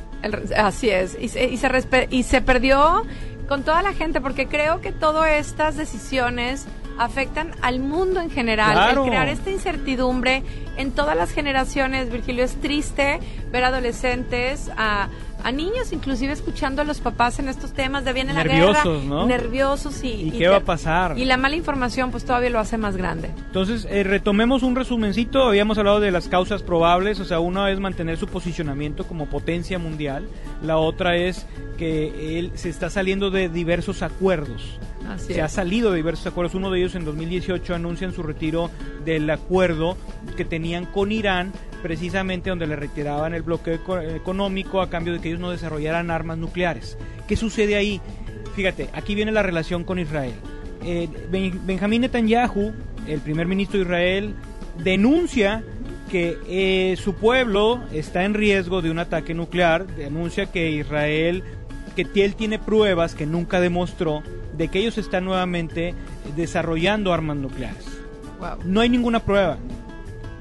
así 0.55 0.89
es. 0.89 1.17
Y 1.19 1.29
se, 1.29 1.45
y, 1.45 1.57
se 1.57 2.07
y 2.11 2.23
se 2.23 2.41
perdió 2.41 3.03
con 3.47 3.63
toda 3.63 3.81
la 3.81 3.93
gente, 3.93 4.21
porque 4.21 4.47
creo 4.47 4.81
que 4.81 4.91
todas 4.91 5.29
estas 5.31 5.77
decisiones 5.77 6.67
afectan 6.97 7.51
al 7.61 7.79
mundo 7.79 8.19
en 8.21 8.29
general. 8.29 8.97
El 8.97 9.03
crear 9.03 9.27
esta 9.29 9.49
incertidumbre 9.49 10.43
en 10.77 10.91
todas 10.91 11.15
las 11.15 11.31
generaciones, 11.31 12.11
Virgilio, 12.11 12.43
es 12.43 12.55
triste 12.61 13.19
ver 13.51 13.63
adolescentes 13.63 14.69
a 14.77 15.09
a 15.43 15.51
niños, 15.51 15.93
inclusive 15.93 16.33
escuchando 16.33 16.81
a 16.81 16.85
los 16.85 16.99
papás 16.99 17.39
en 17.39 17.47
estos 17.47 17.71
temas 17.71 18.03
de 18.03 18.13
viene 18.13 18.33
la 18.33 18.43
guerra, 18.43 18.83
¿no? 18.83 19.27
nerviosos 19.27 20.03
y, 20.03 20.09
¿Y, 20.09 20.31
qué 20.31 20.47
va 20.47 20.57
a 20.57 20.61
pasar? 20.61 21.17
Y 21.17 21.25
la 21.25 21.37
mala 21.37 21.55
información 21.55 22.11
pues 22.11 22.25
todavía 22.25 22.49
lo 22.49 22.59
hace 22.59 22.77
más 22.77 22.97
grande. 22.97 23.31
Entonces, 23.45 23.87
eh, 23.89 24.03
retomemos 24.03 24.63
un 24.63 24.75
resumencito, 24.75 25.43
habíamos 25.43 25.77
hablado 25.77 25.99
de 25.99 26.11
las 26.11 26.27
causas 26.27 26.63
probables, 26.63 27.19
o 27.19 27.25
sea, 27.25 27.39
una 27.39 27.71
es 27.71 27.79
mantener 27.79 28.17
su 28.17 28.27
posicionamiento 28.27 29.05
como 29.05 29.27
potencia 29.27 29.79
mundial, 29.79 30.27
la 30.61 30.77
otra 30.77 31.15
es 31.15 31.45
que 31.77 32.39
él 32.39 32.51
se 32.55 32.69
está 32.69 32.89
saliendo 32.89 33.29
de 33.29 33.49
diversos 33.49 34.01
acuerdos. 34.01 34.79
Se 35.17 35.41
ha 35.41 35.47
salido 35.47 35.91
de 35.91 35.97
diversos 35.97 36.27
acuerdos. 36.27 36.55
Uno 36.55 36.69
de 36.71 36.79
ellos 36.79 36.95
en 36.95 37.05
2018 37.05 37.75
anuncian 37.75 38.13
su 38.13 38.23
retiro 38.23 38.69
del 39.05 39.29
acuerdo 39.29 39.97
que 40.35 40.45
tenían 40.45 40.85
con 40.85 41.11
Irán 41.11 41.53
precisamente 41.81 42.49
donde 42.49 42.67
le 42.67 42.75
retiraban 42.75 43.33
el 43.33 43.43
bloqueo 43.43 43.79
económico 44.15 44.81
a 44.81 44.89
cambio 44.89 45.13
de 45.13 45.19
que 45.19 45.29
ellos 45.29 45.39
no 45.39 45.51
desarrollaran 45.51 46.11
armas 46.11 46.37
nucleares. 46.37 46.97
¿Qué 47.27 47.35
sucede 47.35 47.75
ahí? 47.75 48.01
Fíjate, 48.55 48.89
aquí 48.93 49.15
viene 49.15 49.31
la 49.31 49.43
relación 49.43 49.83
con 49.83 49.99
Israel. 49.99 50.33
Eh, 50.83 51.07
Benjamín 51.31 52.01
Netanyahu, 52.01 52.73
el 53.07 53.19
primer 53.21 53.47
ministro 53.47 53.79
de 53.79 53.85
Israel, 53.85 54.35
denuncia 54.83 55.63
que 56.09 56.37
eh, 56.47 56.95
su 56.97 57.13
pueblo 57.13 57.81
está 57.91 58.23
en 58.23 58.33
riesgo 58.33 58.81
de 58.81 58.91
un 58.91 58.99
ataque 58.99 59.33
nuclear, 59.33 59.85
denuncia 59.87 60.45
que 60.47 60.71
Israel, 60.71 61.43
que 61.95 62.07
él 62.23 62.35
tiene 62.35 62.59
pruebas 62.59 63.15
que 63.15 63.25
nunca 63.25 63.59
demostró 63.59 64.23
de 64.57 64.67
que 64.67 64.79
ellos 64.79 64.97
están 64.97 65.25
nuevamente 65.25 65.93
desarrollando 66.35 67.13
armas 67.13 67.37
nucleares. 67.37 67.85
No 68.65 68.81
hay 68.81 68.89
ninguna 68.89 69.19
prueba. 69.19 69.57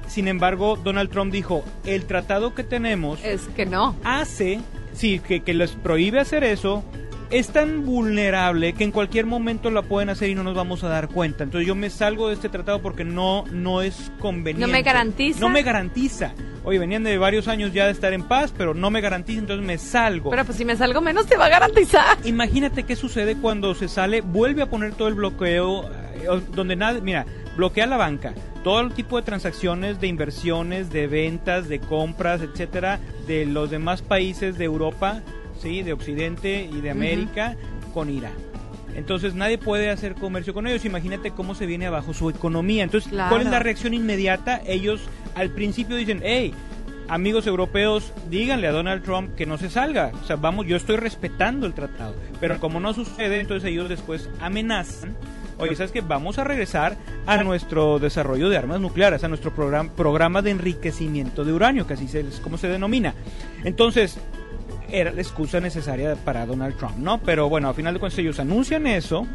Sin 0.07 0.27
embargo, 0.27 0.77
Donald 0.77 1.09
Trump 1.09 1.31
dijo, 1.31 1.63
el 1.85 2.05
tratado 2.05 2.55
que 2.55 2.63
tenemos... 2.63 3.23
Es 3.23 3.47
que 3.55 3.65
no. 3.65 3.95
Hace, 4.03 4.61
sí, 4.93 5.19
que, 5.19 5.41
que 5.41 5.53
les 5.53 5.71
prohíbe 5.71 6.19
hacer 6.19 6.43
eso, 6.43 6.83
es 7.29 7.49
tan 7.49 7.85
vulnerable 7.85 8.73
que 8.73 8.83
en 8.83 8.91
cualquier 8.91 9.25
momento 9.25 9.69
la 9.69 9.81
pueden 9.81 10.09
hacer 10.09 10.29
y 10.29 10.35
no 10.35 10.43
nos 10.43 10.55
vamos 10.55 10.83
a 10.83 10.87
dar 10.87 11.09
cuenta. 11.09 11.43
Entonces 11.43 11.67
yo 11.67 11.75
me 11.75 11.89
salgo 11.89 12.29
de 12.29 12.35
este 12.35 12.49
tratado 12.49 12.81
porque 12.81 13.03
no, 13.03 13.43
no 13.51 13.81
es 13.81 14.11
conveniente. 14.19 14.65
No 14.65 14.71
me 14.71 14.81
garantiza. 14.81 15.39
No 15.39 15.49
me 15.49 15.63
garantiza. 15.63 16.33
Oye, 16.63 16.79
venían 16.79 17.03
de 17.03 17.17
varios 17.17 17.47
años 17.47 17.73
ya 17.73 17.85
de 17.85 17.91
estar 17.91 18.13
en 18.13 18.23
paz, 18.23 18.53
pero 18.57 18.73
no 18.73 18.89
me 18.89 19.01
garantiza, 19.01 19.39
entonces 19.39 19.65
me 19.65 19.77
salgo. 19.77 20.29
Pero 20.29 20.45
pues 20.45 20.57
si 20.57 20.65
me 20.65 20.75
salgo 20.75 21.01
menos 21.01 21.25
te 21.25 21.37
va 21.37 21.45
a 21.45 21.49
garantizar. 21.49 22.17
Imagínate 22.25 22.83
qué 22.83 22.95
sucede 22.95 23.35
cuando 23.37 23.73
se 23.75 23.87
sale, 23.87 24.21
vuelve 24.21 24.61
a 24.61 24.69
poner 24.69 24.93
todo 24.93 25.07
el 25.07 25.13
bloqueo, 25.13 25.85
eh, 25.85 26.41
donde 26.53 26.75
nada, 26.75 26.99
mira, 26.99 27.25
bloquea 27.55 27.87
la 27.87 27.97
banca, 27.97 28.33
todo 28.63 28.81
el 28.81 28.91
tipo 28.91 29.17
de 29.17 29.23
transacciones 29.23 29.99
de 30.01 30.07
inversiones, 30.07 30.89
de 30.89 31.07
ventas, 31.07 31.69
de 31.69 31.79
compras, 31.79 32.41
etcétera, 32.41 32.99
de 33.27 33.45
los 33.45 33.69
demás 33.69 34.01
países 34.01 34.57
de 34.57 34.65
Europa, 34.65 35.21
sí, 35.57 35.83
de 35.83 35.93
Occidente 35.93 36.69
y 36.71 36.81
de 36.81 36.89
América 36.89 37.55
con 37.93 38.09
Irán. 38.09 38.33
Entonces 38.95 39.35
nadie 39.35 39.57
puede 39.57 39.89
hacer 39.89 40.15
comercio 40.15 40.53
con 40.53 40.65
ellos. 40.65 40.85
Imagínate 40.85 41.31
cómo 41.31 41.53
se 41.55 41.65
viene 41.65 41.87
abajo 41.87 42.13
su 42.13 42.29
economía. 42.29 42.83
Entonces, 42.83 43.11
¿cuál 43.11 43.41
es 43.41 43.47
la 43.47 43.59
reacción 43.59 43.93
inmediata? 43.93 44.61
Ellos 44.65 45.01
al 45.35 45.51
principio 45.51 45.95
dicen, 45.95 46.21
hey, 46.23 46.53
amigos 47.07 47.45
europeos, 47.45 48.11
díganle 48.29 48.67
a 48.67 48.71
Donald 48.71 49.03
Trump 49.03 49.35
que 49.35 49.45
no 49.45 49.57
se 49.57 49.69
salga. 49.69 50.11
O 50.23 50.25
sea, 50.25 50.35
vamos, 50.35 50.65
yo 50.65 50.75
estoy 50.75 50.97
respetando 50.97 51.67
el 51.67 51.73
tratado. 51.73 52.15
Pero 52.39 52.59
como 52.59 52.79
no 52.79 52.93
sucede, 52.93 53.39
entonces 53.39 53.69
ellos 53.69 53.87
después 53.87 54.29
amenazan 54.39 55.15
oye, 55.57 55.75
¿sabes 55.75 55.91
qué? 55.91 56.01
Vamos 56.01 56.37
a 56.37 56.43
regresar 56.43 56.97
a 57.25 57.43
nuestro 57.43 57.99
desarrollo 57.99 58.49
de 58.49 58.57
armas 58.57 58.79
nucleares, 58.79 59.23
a 59.23 59.27
nuestro 59.27 59.53
programa, 59.53 59.91
programa 59.91 60.41
de 60.41 60.51
enriquecimiento 60.51 61.43
de 61.43 61.53
uranio, 61.53 61.87
que 61.87 61.93
así 61.93 62.05
es 62.17 62.39
como 62.39 62.57
se 62.57 62.67
denomina. 62.67 63.13
Entonces, 63.63 64.19
era 64.91 65.11
la 65.11 65.21
excusa 65.21 65.59
necesaria 65.59 66.15
para 66.15 66.45
Donald 66.45 66.77
Trump, 66.77 66.97
¿no? 66.97 67.19
Pero 67.19 67.49
bueno, 67.49 67.69
al 67.69 67.75
final 67.75 67.93
de 67.93 67.99
cuentas 67.99 68.19
ellos 68.19 68.39
anuncian 68.39 68.87
eso. 68.87 69.27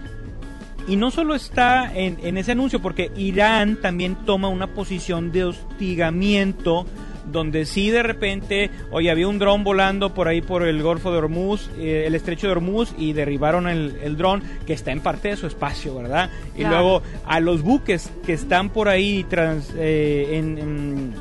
Y 0.88 0.96
no 0.96 1.12
solo 1.12 1.36
está 1.36 1.94
en, 1.94 2.18
en 2.22 2.36
ese 2.36 2.52
anuncio, 2.52 2.80
porque 2.82 3.12
Irán 3.16 3.80
también 3.80 4.16
toma 4.26 4.48
una 4.48 4.66
posición 4.66 5.30
de 5.30 5.44
hostigamiento 5.44 6.86
donde 7.30 7.64
sí 7.66 7.90
de 7.90 8.02
repente, 8.02 8.70
oye, 8.90 9.10
había 9.10 9.28
un 9.28 9.38
dron 9.38 9.64
volando 9.64 10.14
por 10.14 10.28
ahí 10.28 10.40
por 10.40 10.62
el 10.62 10.82
Golfo 10.82 11.12
de 11.12 11.18
Hormuz, 11.18 11.70
eh, 11.78 12.04
el 12.06 12.14
estrecho 12.14 12.46
de 12.46 12.52
Hormuz, 12.52 12.94
y 12.98 13.12
derribaron 13.12 13.68
el, 13.68 13.96
el 14.02 14.16
dron 14.16 14.42
que 14.66 14.72
está 14.72 14.92
en 14.92 15.00
parte 15.00 15.28
de 15.28 15.36
su 15.36 15.46
espacio, 15.46 15.94
¿verdad? 15.94 16.30
Y 16.56 16.64
luego 16.64 17.02
a 17.26 17.40
los 17.40 17.62
buques 17.62 18.10
que 18.24 18.32
están 18.32 18.70
por 18.70 18.88
ahí 18.88 19.24
trans, 19.24 19.72
eh, 19.76 20.28
en, 20.32 21.14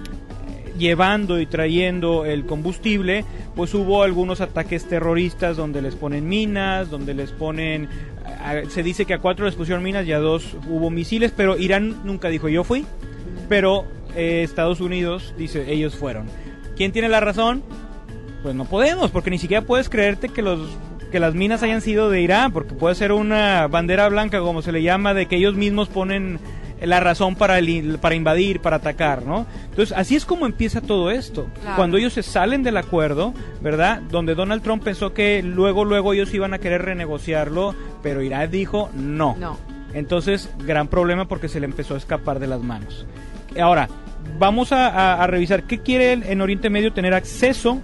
llevando 0.81 1.39
y 1.39 1.45
trayendo 1.45 2.25
el 2.25 2.45
combustible, 2.45 3.23
pues 3.55 3.73
hubo 3.73 4.03
algunos 4.03 4.41
ataques 4.41 4.85
terroristas 4.85 5.55
donde 5.55 5.81
les 5.81 5.95
ponen 5.95 6.27
minas, 6.27 6.89
donde 6.89 7.13
les 7.13 7.31
ponen, 7.31 7.87
se 8.67 8.83
dice 8.83 9.05
que 9.05 9.13
a 9.13 9.19
cuatro 9.19 9.45
les 9.45 9.55
pusieron 9.55 9.83
minas 9.83 10.05
y 10.05 10.11
a 10.11 10.19
dos 10.19 10.57
hubo 10.67 10.89
misiles, 10.89 11.31
pero 11.33 11.57
Irán 11.57 12.01
nunca 12.03 12.27
dijo 12.27 12.49
yo 12.49 12.65
fui, 12.65 12.85
pero 13.47 13.85
eh, 14.15 14.41
Estados 14.43 14.81
Unidos 14.81 15.33
dice 15.37 15.71
ellos 15.71 15.95
fueron. 15.95 16.25
¿Quién 16.75 16.91
tiene 16.91 17.07
la 17.07 17.21
razón? 17.21 17.63
Pues 18.43 18.55
no 18.55 18.65
podemos, 18.65 19.11
porque 19.11 19.29
ni 19.29 19.37
siquiera 19.37 19.65
puedes 19.65 19.87
creerte 19.87 20.27
que 20.27 20.41
los 20.41 20.59
que 21.11 21.19
las 21.19 21.35
minas 21.35 21.61
hayan 21.61 21.81
sido 21.81 22.09
de 22.09 22.21
Irán, 22.21 22.53
porque 22.53 22.73
puede 22.73 22.95
ser 22.95 23.11
una 23.11 23.67
bandera 23.67 24.07
blanca, 24.07 24.39
como 24.39 24.61
se 24.61 24.71
le 24.71 24.81
llama, 24.81 25.13
de 25.13 25.25
que 25.25 25.35
ellos 25.35 25.55
mismos 25.55 25.89
ponen 25.89 26.39
la 26.81 26.99
razón 26.99 27.35
para, 27.35 27.59
para 27.99 28.15
invadir, 28.15 28.59
para 28.59 28.77
atacar, 28.77 29.23
¿no? 29.23 29.45
Entonces, 29.69 29.95
así 29.95 30.15
es 30.15 30.25
como 30.25 30.45
empieza 30.45 30.81
todo 30.81 31.11
esto. 31.11 31.47
Cuando 31.75 31.97
ellos 31.97 32.13
se 32.13 32.23
salen 32.23 32.63
del 32.63 32.77
acuerdo, 32.77 33.33
¿verdad? 33.61 34.01
Donde 34.01 34.35
Donald 34.35 34.63
Trump 34.63 34.83
pensó 34.83 35.13
que 35.13 35.43
luego, 35.43 35.85
luego 35.85 36.13
ellos 36.13 36.33
iban 36.33 36.53
a 36.53 36.59
querer 36.59 36.83
renegociarlo, 36.83 37.75
pero 38.01 38.21
Irán 38.21 38.49
dijo 38.49 38.89
no. 38.95 39.35
No. 39.39 39.57
Entonces, 39.93 40.49
gran 40.65 40.87
problema 40.87 41.27
porque 41.27 41.49
se 41.49 41.59
le 41.59 41.65
empezó 41.65 41.95
a 41.95 41.97
escapar 41.97 42.39
de 42.39 42.47
las 42.47 42.61
manos. 42.61 43.05
Ahora, 43.59 43.89
vamos 44.39 44.71
a, 44.71 45.25
revisar 45.27 45.63
qué 45.63 45.79
quiere 45.79 46.13
en 46.13 46.41
Oriente 46.41 46.69
Medio 46.69 46.93
tener 46.93 47.13
acceso 47.13 47.81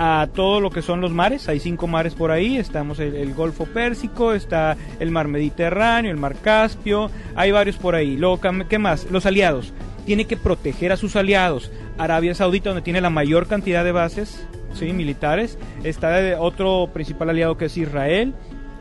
a 0.00 0.28
todo 0.32 0.60
lo 0.60 0.70
que 0.70 0.80
son 0.80 1.00
los 1.00 1.10
mares. 1.10 1.48
Hay 1.48 1.58
cinco 1.58 1.88
mares 1.88 2.14
por 2.14 2.30
ahí. 2.30 2.56
Estamos 2.56 3.00
el, 3.00 3.16
el, 3.16 3.34
Golfo 3.34 3.66
Pérsico, 3.66 4.32
está 4.32 4.76
el 5.00 5.10
Mar 5.10 5.26
Mediterráneo, 5.26 6.12
el 6.12 6.16
Mar 6.16 6.36
Caspio. 6.40 7.10
Hay 7.34 7.50
varios 7.50 7.76
por 7.76 7.96
ahí. 7.96 8.16
Luego, 8.16 8.40
¿qué 8.68 8.78
más? 8.78 9.10
Los 9.10 9.26
aliados. 9.26 9.74
Tiene 10.06 10.26
que 10.26 10.36
proteger 10.36 10.92
a 10.92 10.96
sus 10.96 11.16
aliados. 11.16 11.72
Arabia 11.98 12.34
Saudita, 12.36 12.70
donde 12.70 12.82
tiene 12.82 13.00
la 13.00 13.10
mayor 13.10 13.48
cantidad 13.48 13.84
de 13.84 13.90
bases 13.90 14.46
¿sí? 14.72 14.92
militares. 14.92 15.58
Está 15.82 16.40
otro 16.40 16.90
principal 16.94 17.30
aliado 17.30 17.58
que 17.58 17.64
es 17.64 17.76
Israel. 17.76 18.34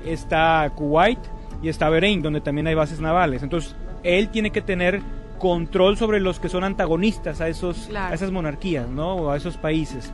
Está 0.05 0.71
Kuwait 0.75 1.19
y 1.63 1.69
está 1.69 1.89
Bahrein, 1.89 2.21
donde 2.21 2.41
también 2.41 2.67
hay 2.67 2.75
bases 2.75 2.99
navales. 2.99 3.41
Entonces, 3.41 3.75
él 4.03 4.29
tiene 4.29 4.51
que 4.51 4.61
tener 4.61 5.01
control 5.39 5.97
sobre 5.97 6.19
los 6.19 6.39
que 6.39 6.49
son 6.49 6.63
antagonistas 6.63 7.41
a 7.41 7.47
esos 7.47 7.89
a 7.95 8.13
esas 8.13 8.31
monarquías, 8.31 8.87
¿no? 8.87 9.15
O 9.15 9.31
a 9.31 9.37
esos 9.37 9.57
países. 9.57 10.13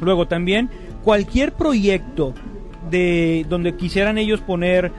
Luego 0.00 0.26
también 0.26 0.70
cualquier 1.02 1.52
proyecto 1.52 2.34
de 2.90 3.46
donde 3.48 3.76
quisieran 3.76 4.18
ellos 4.18 4.40
poner 4.40 4.92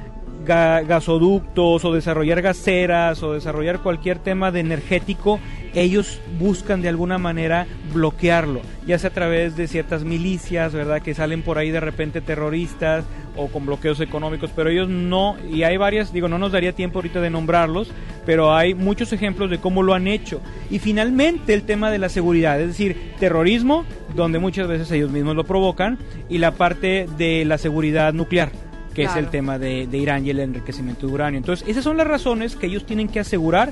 gasoductos 0.45 1.83
o 1.83 1.93
desarrollar 1.93 2.41
gaseras 2.41 3.21
o 3.21 3.33
desarrollar 3.33 3.79
cualquier 3.79 4.19
tema 4.19 4.51
de 4.51 4.61
energético, 4.61 5.39
ellos 5.73 6.21
buscan 6.39 6.81
de 6.81 6.89
alguna 6.89 7.17
manera 7.17 7.67
bloquearlo, 7.93 8.61
ya 8.85 8.97
sea 8.97 9.09
a 9.09 9.13
través 9.13 9.57
de 9.57 9.67
ciertas 9.67 10.03
milicias, 10.05 10.73
¿verdad? 10.73 11.01
Que 11.01 11.13
salen 11.13 11.41
por 11.41 11.57
ahí 11.57 11.71
de 11.71 11.81
repente 11.81 12.21
terroristas 12.21 13.03
o 13.37 13.47
con 13.47 13.65
bloqueos 13.65 13.99
económicos, 13.99 14.51
pero 14.55 14.69
ellos 14.69 14.89
no, 14.89 15.37
y 15.51 15.63
hay 15.63 15.77
varias, 15.77 16.11
digo, 16.11 16.27
no 16.27 16.37
nos 16.37 16.51
daría 16.51 16.73
tiempo 16.73 16.99
ahorita 16.99 17.21
de 17.21 17.29
nombrarlos, 17.29 17.91
pero 18.25 18.53
hay 18.53 18.73
muchos 18.73 19.13
ejemplos 19.13 19.49
de 19.49 19.59
cómo 19.59 19.83
lo 19.83 19.93
han 19.93 20.07
hecho. 20.07 20.41
Y 20.69 20.79
finalmente 20.79 21.53
el 21.53 21.63
tema 21.63 21.91
de 21.91 21.99
la 21.99 22.09
seguridad, 22.09 22.59
es 22.59 22.67
decir, 22.67 23.13
terrorismo, 23.19 23.85
donde 24.15 24.39
muchas 24.39 24.67
veces 24.67 24.91
ellos 24.91 25.11
mismos 25.11 25.35
lo 25.35 25.45
provocan, 25.45 25.97
y 26.27 26.39
la 26.39 26.51
parte 26.51 27.07
de 27.17 27.45
la 27.45 27.57
seguridad 27.57 28.13
nuclear 28.13 28.51
que 28.93 29.03
es 29.03 29.15
el 29.15 29.27
tema 29.27 29.59
de, 29.59 29.85
de 29.85 29.97
Irán 29.99 30.25
y 30.25 30.31
el 30.31 30.39
enriquecimiento 30.39 31.05
de 31.05 31.13
uranio. 31.13 31.37
Entonces, 31.37 31.67
esas 31.67 31.83
son 31.83 31.97
las 31.97 32.07
razones 32.07 32.55
que 32.55 32.65
ellos 32.65 32.83
tienen 32.83 33.07
que 33.07 33.19
asegurar 33.19 33.71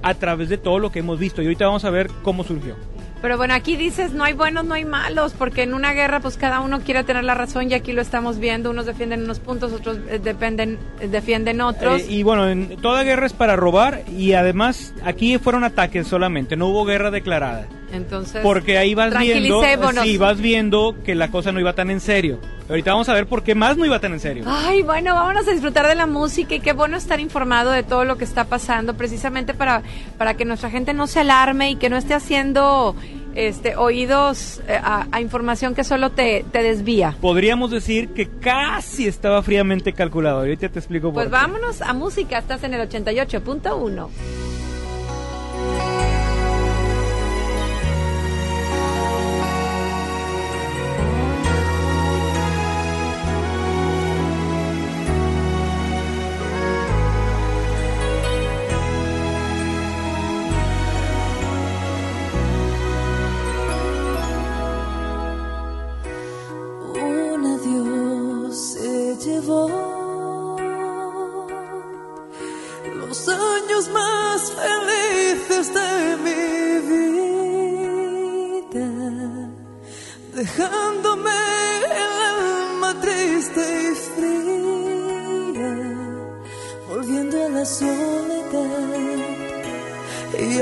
a 0.00 0.14
través 0.14 0.48
de 0.48 0.58
todo 0.58 0.78
lo 0.78 0.92
que 0.92 1.00
hemos 1.00 1.18
visto. 1.18 1.42
Y 1.42 1.46
ahorita 1.46 1.66
vamos 1.66 1.84
a 1.84 1.90
ver 1.90 2.08
cómo 2.22 2.44
surgió. 2.44 2.76
Pero 3.22 3.36
bueno, 3.36 3.54
aquí 3.54 3.76
dices, 3.76 4.12
no 4.12 4.24
hay 4.24 4.32
buenos, 4.32 4.64
no 4.64 4.74
hay 4.74 4.84
malos, 4.84 5.34
porque 5.36 5.62
en 5.62 5.74
una 5.74 5.92
guerra 5.92 6.20
pues 6.20 6.36
cada 6.36 6.60
uno 6.60 6.80
quiere 6.80 7.04
tener 7.04 7.24
la 7.24 7.34
razón 7.34 7.70
y 7.70 7.74
aquí 7.74 7.92
lo 7.92 8.00
estamos 8.00 8.38
viendo, 8.38 8.70
unos 8.70 8.86
defienden 8.86 9.24
unos 9.24 9.40
puntos, 9.40 9.72
otros 9.72 9.98
eh, 10.08 10.18
dependen, 10.18 10.78
eh, 11.00 11.08
defienden 11.08 11.60
otros. 11.60 12.00
Eh, 12.02 12.06
y 12.08 12.22
bueno, 12.22 12.48
en, 12.48 12.76
toda 12.80 13.02
guerra 13.02 13.26
es 13.26 13.34
para 13.34 13.56
robar 13.56 14.02
y 14.08 14.32
además 14.32 14.94
aquí 15.04 15.36
fueron 15.38 15.64
ataques 15.64 16.06
solamente, 16.06 16.56
no 16.56 16.68
hubo 16.68 16.84
guerra 16.84 17.10
declarada. 17.10 17.66
Entonces, 17.92 18.40
porque 18.42 18.78
ahí 18.78 18.94
vas 18.94 19.18
viendo, 19.18 19.62
sí, 20.02 20.16
vas 20.16 20.40
viendo 20.40 20.94
que 21.04 21.14
la 21.14 21.28
cosa 21.30 21.52
no 21.52 21.60
iba 21.60 21.72
tan 21.72 21.90
en 21.90 22.00
serio. 22.00 22.38
Ahorita 22.68 22.92
vamos 22.92 23.08
a 23.08 23.14
ver 23.14 23.26
por 23.26 23.42
qué 23.42 23.56
más 23.56 23.76
no 23.76 23.84
iba 23.84 23.98
tan 23.98 24.12
en 24.12 24.20
serio. 24.20 24.44
Ay, 24.46 24.82
bueno, 24.82 25.12
vámonos 25.12 25.48
a 25.48 25.50
disfrutar 25.50 25.88
de 25.88 25.96
la 25.96 26.06
música 26.06 26.54
y 26.54 26.60
qué 26.60 26.72
bueno 26.72 26.96
estar 26.96 27.18
informado 27.18 27.72
de 27.72 27.82
todo 27.82 28.04
lo 28.04 28.16
que 28.16 28.22
está 28.22 28.44
pasando, 28.44 28.94
precisamente 28.94 29.54
para, 29.54 29.82
para 30.18 30.34
que 30.34 30.44
nuestra 30.44 30.70
gente 30.70 30.94
no 30.94 31.08
se 31.08 31.18
alarme 31.18 31.72
y 31.72 31.76
que 31.76 31.90
no 31.90 31.96
esté 31.96 32.14
haciendo 32.14 32.94
este, 33.34 33.76
oídos 33.76 34.60
eh, 34.68 34.78
a, 34.82 35.20
información 35.20 35.74
que 35.74 35.84
solo 35.84 36.10
te, 36.10 36.44
te, 36.50 36.62
desvía. 36.62 37.16
Podríamos 37.20 37.70
decir 37.70 38.08
que 38.10 38.28
casi 38.28 39.06
estaba 39.06 39.42
fríamente 39.42 39.92
calculado. 39.92 40.38
Ahorita 40.40 40.68
te 40.68 40.78
explico 40.78 41.08
por 41.12 41.14
Pues 41.14 41.30
vámonos 41.30 41.82
a 41.82 41.92
música, 41.92 42.38
estás 42.38 42.62
en 42.64 42.74
el 42.74 42.88
88.1. 42.88 44.08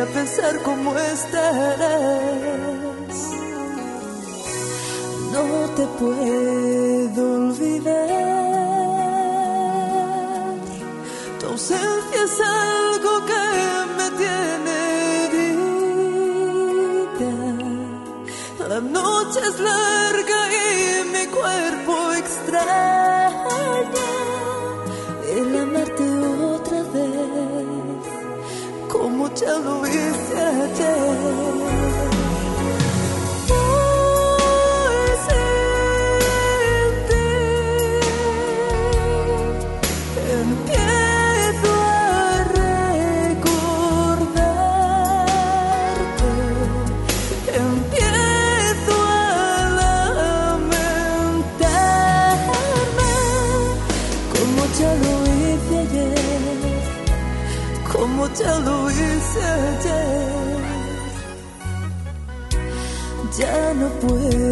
A 0.00 0.06
pensar 0.06 0.62
como 0.62 0.96
estarás. 0.96 1.78
No 5.32 5.74
te 5.74 5.86
puedo. 5.98 6.67
Luiz 29.64 30.17
fuego. 64.08 64.47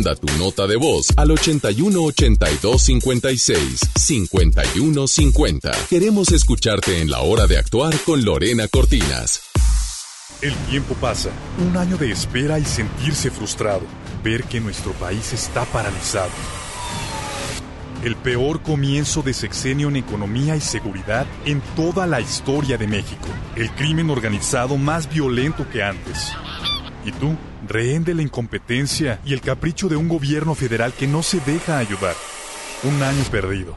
Manda 0.00 0.14
tu 0.14 0.28
nota 0.38 0.66
de 0.66 0.76
voz 0.76 1.08
al 1.14 1.30
81 1.30 2.02
82 2.02 2.82
56 2.82 3.80
51 3.98 5.06
50. 5.06 5.72
Queremos 5.90 6.32
escucharte 6.32 7.02
en 7.02 7.10
la 7.10 7.20
hora 7.20 7.46
de 7.46 7.58
actuar 7.58 7.94
con 8.06 8.24
Lorena 8.24 8.66
Cortinas. 8.66 9.42
El 10.40 10.54
tiempo 10.70 10.94
pasa, 10.94 11.28
un 11.58 11.76
año 11.76 11.98
de 11.98 12.12
espera 12.12 12.58
y 12.58 12.64
sentirse 12.64 13.30
frustrado, 13.30 13.82
ver 14.24 14.44
que 14.44 14.58
nuestro 14.58 14.92
país 14.92 15.34
está 15.34 15.66
paralizado. 15.66 16.30
El 18.02 18.16
peor 18.16 18.62
comienzo 18.62 19.20
de 19.20 19.34
sexenio 19.34 19.90
en 19.90 19.96
economía 19.96 20.56
y 20.56 20.62
seguridad 20.62 21.26
en 21.44 21.60
toda 21.76 22.06
la 22.06 22.22
historia 22.22 22.78
de 22.78 22.86
México. 22.86 23.28
El 23.54 23.70
crimen 23.72 24.08
organizado 24.08 24.78
más 24.78 25.12
violento 25.12 25.68
que 25.68 25.82
antes. 25.82 26.32
¿Y 27.10 27.12
tú? 27.12 27.36
Rehén 27.66 28.04
de 28.04 28.14
la 28.14 28.22
incompetencia 28.22 29.18
y 29.24 29.32
el 29.32 29.40
capricho 29.40 29.88
de 29.88 29.96
un 29.96 30.06
gobierno 30.06 30.54
federal 30.54 30.92
que 30.92 31.08
no 31.08 31.24
se 31.24 31.40
deja 31.40 31.78
ayudar. 31.78 32.14
Un 32.84 33.02
año 33.02 33.24
perdido. 33.32 33.74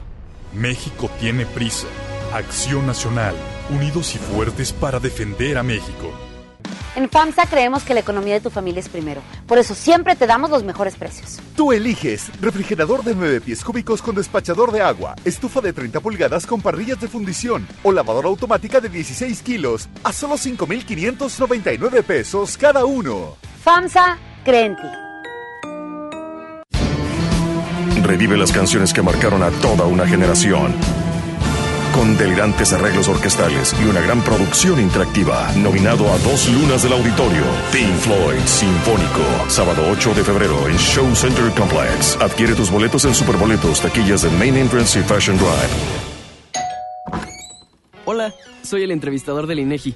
México 0.53 1.09
tiene 1.19 1.47
prisa. 1.47 1.87
Acción 2.31 2.85
Nacional. 2.85 3.35
Unidos 3.71 4.13
y 4.13 4.19
fuertes 4.19 4.71
para 4.71 4.99
defender 4.99 5.57
a 5.57 5.63
México. 5.63 6.13
En 6.95 7.09
FAMSA 7.09 7.47
creemos 7.47 7.83
que 7.83 7.95
la 7.95 8.01
economía 8.01 8.35
de 8.35 8.41
tu 8.41 8.51
familia 8.51 8.79
es 8.79 8.87
primero. 8.87 9.21
Por 9.47 9.57
eso 9.57 9.73
siempre 9.73 10.15
te 10.15 10.27
damos 10.27 10.51
los 10.51 10.63
mejores 10.63 10.95
precios. 10.95 11.39
Tú 11.55 11.71
eliges 11.71 12.29
refrigerador 12.39 13.03
de 13.03 13.15
9 13.15 13.41
pies 13.41 13.63
cúbicos 13.63 14.01
con 14.01 14.13
despachador 14.15 14.71
de 14.71 14.81
agua, 14.81 15.15
estufa 15.25 15.59
de 15.59 15.73
30 15.73 15.99
pulgadas 16.01 16.45
con 16.45 16.61
parrillas 16.61 17.01
de 17.01 17.07
fundición 17.07 17.67
o 17.81 17.91
lavadora 17.91 18.27
automática 18.27 18.79
de 18.79 18.89
16 18.89 19.41
kilos 19.41 19.89
a 20.03 20.13
solo 20.13 20.37
5,599 20.37 22.03
pesos 22.03 22.57
cada 22.57 22.85
uno. 22.85 23.37
FAMSA 23.63 24.19
cree 24.43 24.65
en 24.65 24.75
ti. 24.75 24.87
Revive 28.03 28.37
las 28.37 28.51
canciones 28.51 28.93
que 28.93 29.01
marcaron 29.01 29.41
a 29.41 29.49
toda 29.49 29.85
una 29.85 30.05
generación 30.05 30.75
con 31.93 32.17
delirantes 32.17 32.73
arreglos 32.73 33.07
orquestales 33.07 33.73
y 33.81 33.85
una 33.85 34.01
gran 34.01 34.21
producción 34.23 34.79
interactiva. 34.81 35.51
Nominado 35.55 36.11
a 36.11 36.17
dos 36.17 36.49
lunas 36.49 36.83
del 36.83 36.93
auditorio. 36.93 37.43
Pink 37.71 37.95
Floyd 37.99 38.41
Sinfónico. 38.45 39.23
Sábado 39.47 39.83
8 39.91 40.13
de 40.13 40.23
febrero 40.23 40.67
en 40.67 40.77
Show 40.77 41.15
Center 41.15 41.49
Complex. 41.51 42.17
Adquiere 42.19 42.55
tus 42.55 42.69
boletos 42.69 43.05
en 43.05 43.13
Superboletos, 43.13 43.79
taquillas 43.79 44.23
de 44.23 44.29
Main 44.31 44.57
Entrance 44.57 44.99
y 44.99 45.03
Fashion 45.03 45.37
Drive. 45.37 46.03
Hola, 48.05 48.33
soy 48.63 48.83
el 48.83 48.91
entrevistador 48.91 49.47
del 49.47 49.59
INEGI. 49.59 49.95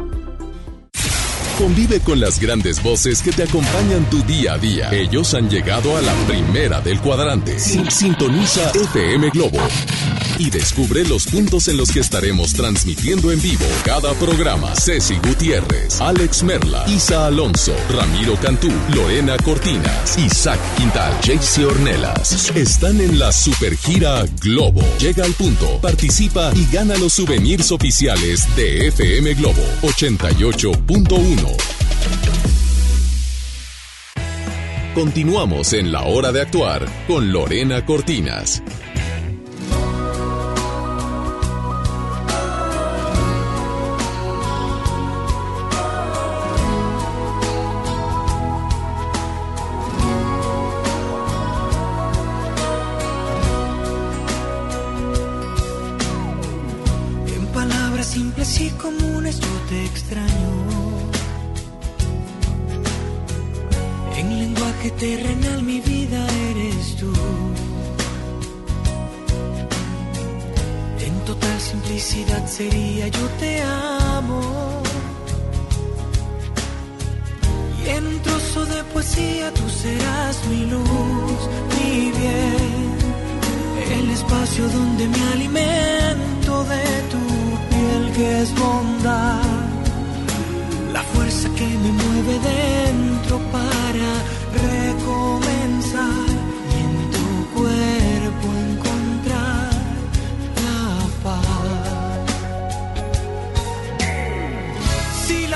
Convive 1.57 1.99
con 1.99 2.19
las 2.19 2.39
grandes 2.39 2.81
voces 2.81 3.21
que 3.21 3.31
te 3.31 3.43
acompañan 3.43 4.09
tu 4.09 4.23
día 4.23 4.53
a 4.53 4.57
día. 4.57 4.89
Ellos 4.91 5.33
han 5.33 5.49
llegado 5.49 5.95
a 5.97 6.01
la 6.01 6.13
primera 6.27 6.81
del 6.81 6.99
cuadrante. 6.99 7.59
Sintoniza 7.59 8.71
FM 8.71 9.29
Globo 9.29 9.59
y 10.41 10.49
descubre 10.49 11.05
los 11.05 11.27
puntos 11.27 11.67
en 11.67 11.77
los 11.77 11.91
que 11.91 11.99
estaremos 11.99 12.53
transmitiendo 12.53 13.31
en 13.31 13.39
vivo 13.41 13.65
cada 13.85 14.11
programa. 14.15 14.75
Ceci 14.75 15.15
Gutiérrez, 15.17 16.01
Alex 16.01 16.41
Merla, 16.41 16.83
Isa 16.87 17.27
Alonso, 17.27 17.75
Ramiro 17.91 18.35
Cantú, 18.37 18.71
Lorena 18.95 19.37
Cortinas, 19.37 20.17
Isaac 20.17 20.59
Quintal, 20.77 21.13
Jaycee 21.23 21.65
Ornelas. 21.65 22.49
Están 22.55 22.99
en 23.01 23.19
la 23.19 23.31
supergira 23.31 24.25
Globo. 24.41 24.81
Llega 24.97 25.25
al 25.25 25.33
punto, 25.33 25.79
participa 25.79 26.51
y 26.55 26.65
gana 26.73 26.97
los 26.97 27.13
souvenirs 27.13 27.71
oficiales 27.71 28.47
de 28.55 28.87
FM 28.87 29.35
Globo 29.35 29.63
88.1. 29.83 31.55
Continuamos 34.95 35.73
en 35.73 35.91
la 35.91 36.03
hora 36.03 36.31
de 36.31 36.41
actuar 36.41 36.85
con 37.07 37.31
Lorena 37.31 37.85
Cortinas. 37.85 38.63
Simplicidad 72.01 72.47
sería 72.47 73.07
yo 73.07 73.27
te 73.39 73.61
amo. 73.61 74.41
Y 77.83 77.89
en 77.89 78.21
trozo 78.21 78.65
de 78.65 78.83
poesía 78.85 79.53
tú 79.53 79.69
serás 79.69 80.35
mi 80.49 80.65
luz, 80.65 81.39
mi 81.69 82.11
bien. 82.19 82.91
El 83.97 84.09
espacio 84.09 84.67
donde 84.69 85.07
me 85.07 85.21
alimento 85.33 86.63
de 86.73 86.85
tu 87.11 87.23
piel 87.69 88.11
que 88.15 88.41
es 88.41 88.49
bondad. 88.55 89.43
La 90.93 91.03
fuerza 91.03 91.49
que 91.57 91.67
me 91.83 91.91
mueve 92.03 92.35
dentro 92.51 93.39
para 93.51 94.11
recomenzar. 94.65 96.30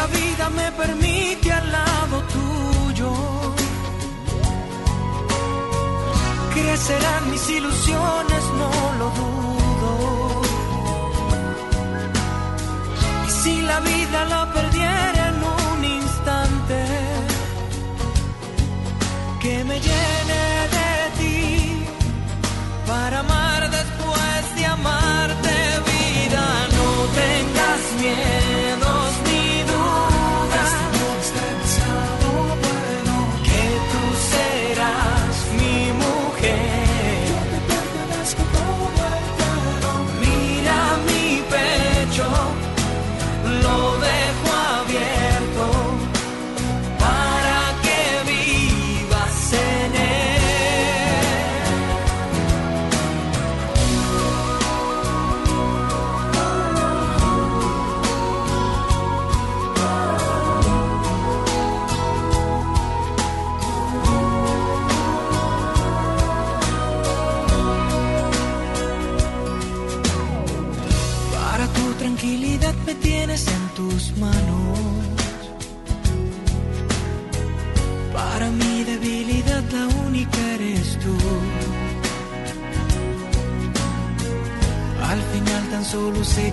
La 0.05 0.19
vida 0.19 0.49
me 0.49 0.71
permite 0.71 1.51
al 1.51 1.71
lado 1.71 2.21
tuyo 2.35 3.11
crecerán 6.53 7.31
mis 7.31 7.49
ilusiones, 7.49 8.43
no 8.59 8.71
lo 8.99 9.07
dudo. 9.19 9.91
Y 13.27 13.31
si 13.41 13.61
la 13.61 13.79
vida 13.79 14.25
la 14.25 14.43
perdiera 14.53 15.21
en 15.31 15.37
un 15.59 15.83
instante, 15.99 16.79
que 19.41 19.63
me 19.63 19.77
llene 19.87 20.43
de 20.77 20.91
ti 21.19 21.85
para 22.87 23.19
amar 23.19 23.61
después 23.69 24.55
de 24.55 24.65
amarte, 24.65 25.44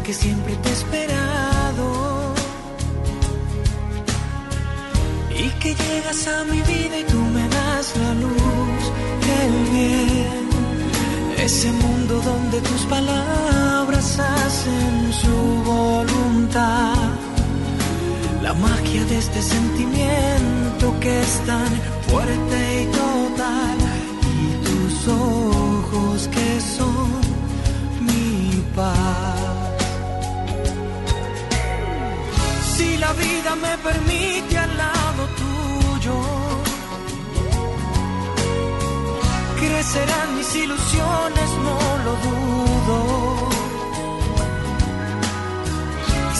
que 0.02 0.12
siempre 0.12 0.54
te 0.56 0.68
he 0.68 0.72
esperado. 0.72 2.34
Y 5.30 5.48
que 5.60 5.74
llegas 5.74 6.26
a 6.28 6.44
mi 6.44 6.60
vida 6.62 6.98
y 6.98 7.04
tú 7.04 7.18
me 7.18 7.48
das 7.48 7.94
la 8.02 8.14
luz, 8.14 8.82
el 9.42 9.54
bien. 9.76 10.42
Ese 11.38 11.70
mundo 11.72 12.20
donde 12.20 12.60
tus 12.60 12.82
palabras 12.82 14.18
hacen 14.18 15.12
su 15.22 15.36
voluntad. 15.72 16.94
La 18.42 18.54
magia 18.54 19.04
de 19.04 19.18
este 19.18 19.40
sentimiento 19.40 20.94
que 21.00 21.20
es 21.20 21.34
tan 21.46 21.70
fuerte 22.08 22.82
y 22.82 22.86
total. 22.86 23.78
Y 24.40 24.48
tus 24.66 25.08
ojos 25.08 26.28
que 26.28 26.60
son 26.60 27.10
mi 28.00 28.62
paz. 28.74 29.51
La 33.04 33.12
vida 33.14 33.50
me 33.64 33.74
permite 33.88 34.54
al 34.64 34.72
lado 34.84 35.22
tuyo, 35.42 36.16
crecerán 39.60 40.28
mis 40.38 40.50
ilusiones, 40.64 41.48
no 41.66 41.78
lo 42.06 42.12
dudo. 42.26 42.98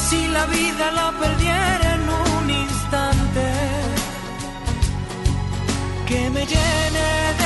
Si 0.04 0.20
la 0.36 0.44
vida 0.56 0.84
la 1.00 1.08
perdiera 1.22 1.86
en 1.98 2.04
un 2.26 2.44
instante, 2.64 3.46
que 6.08 6.20
me 6.34 6.42
llene 6.52 7.06
de 7.40 7.41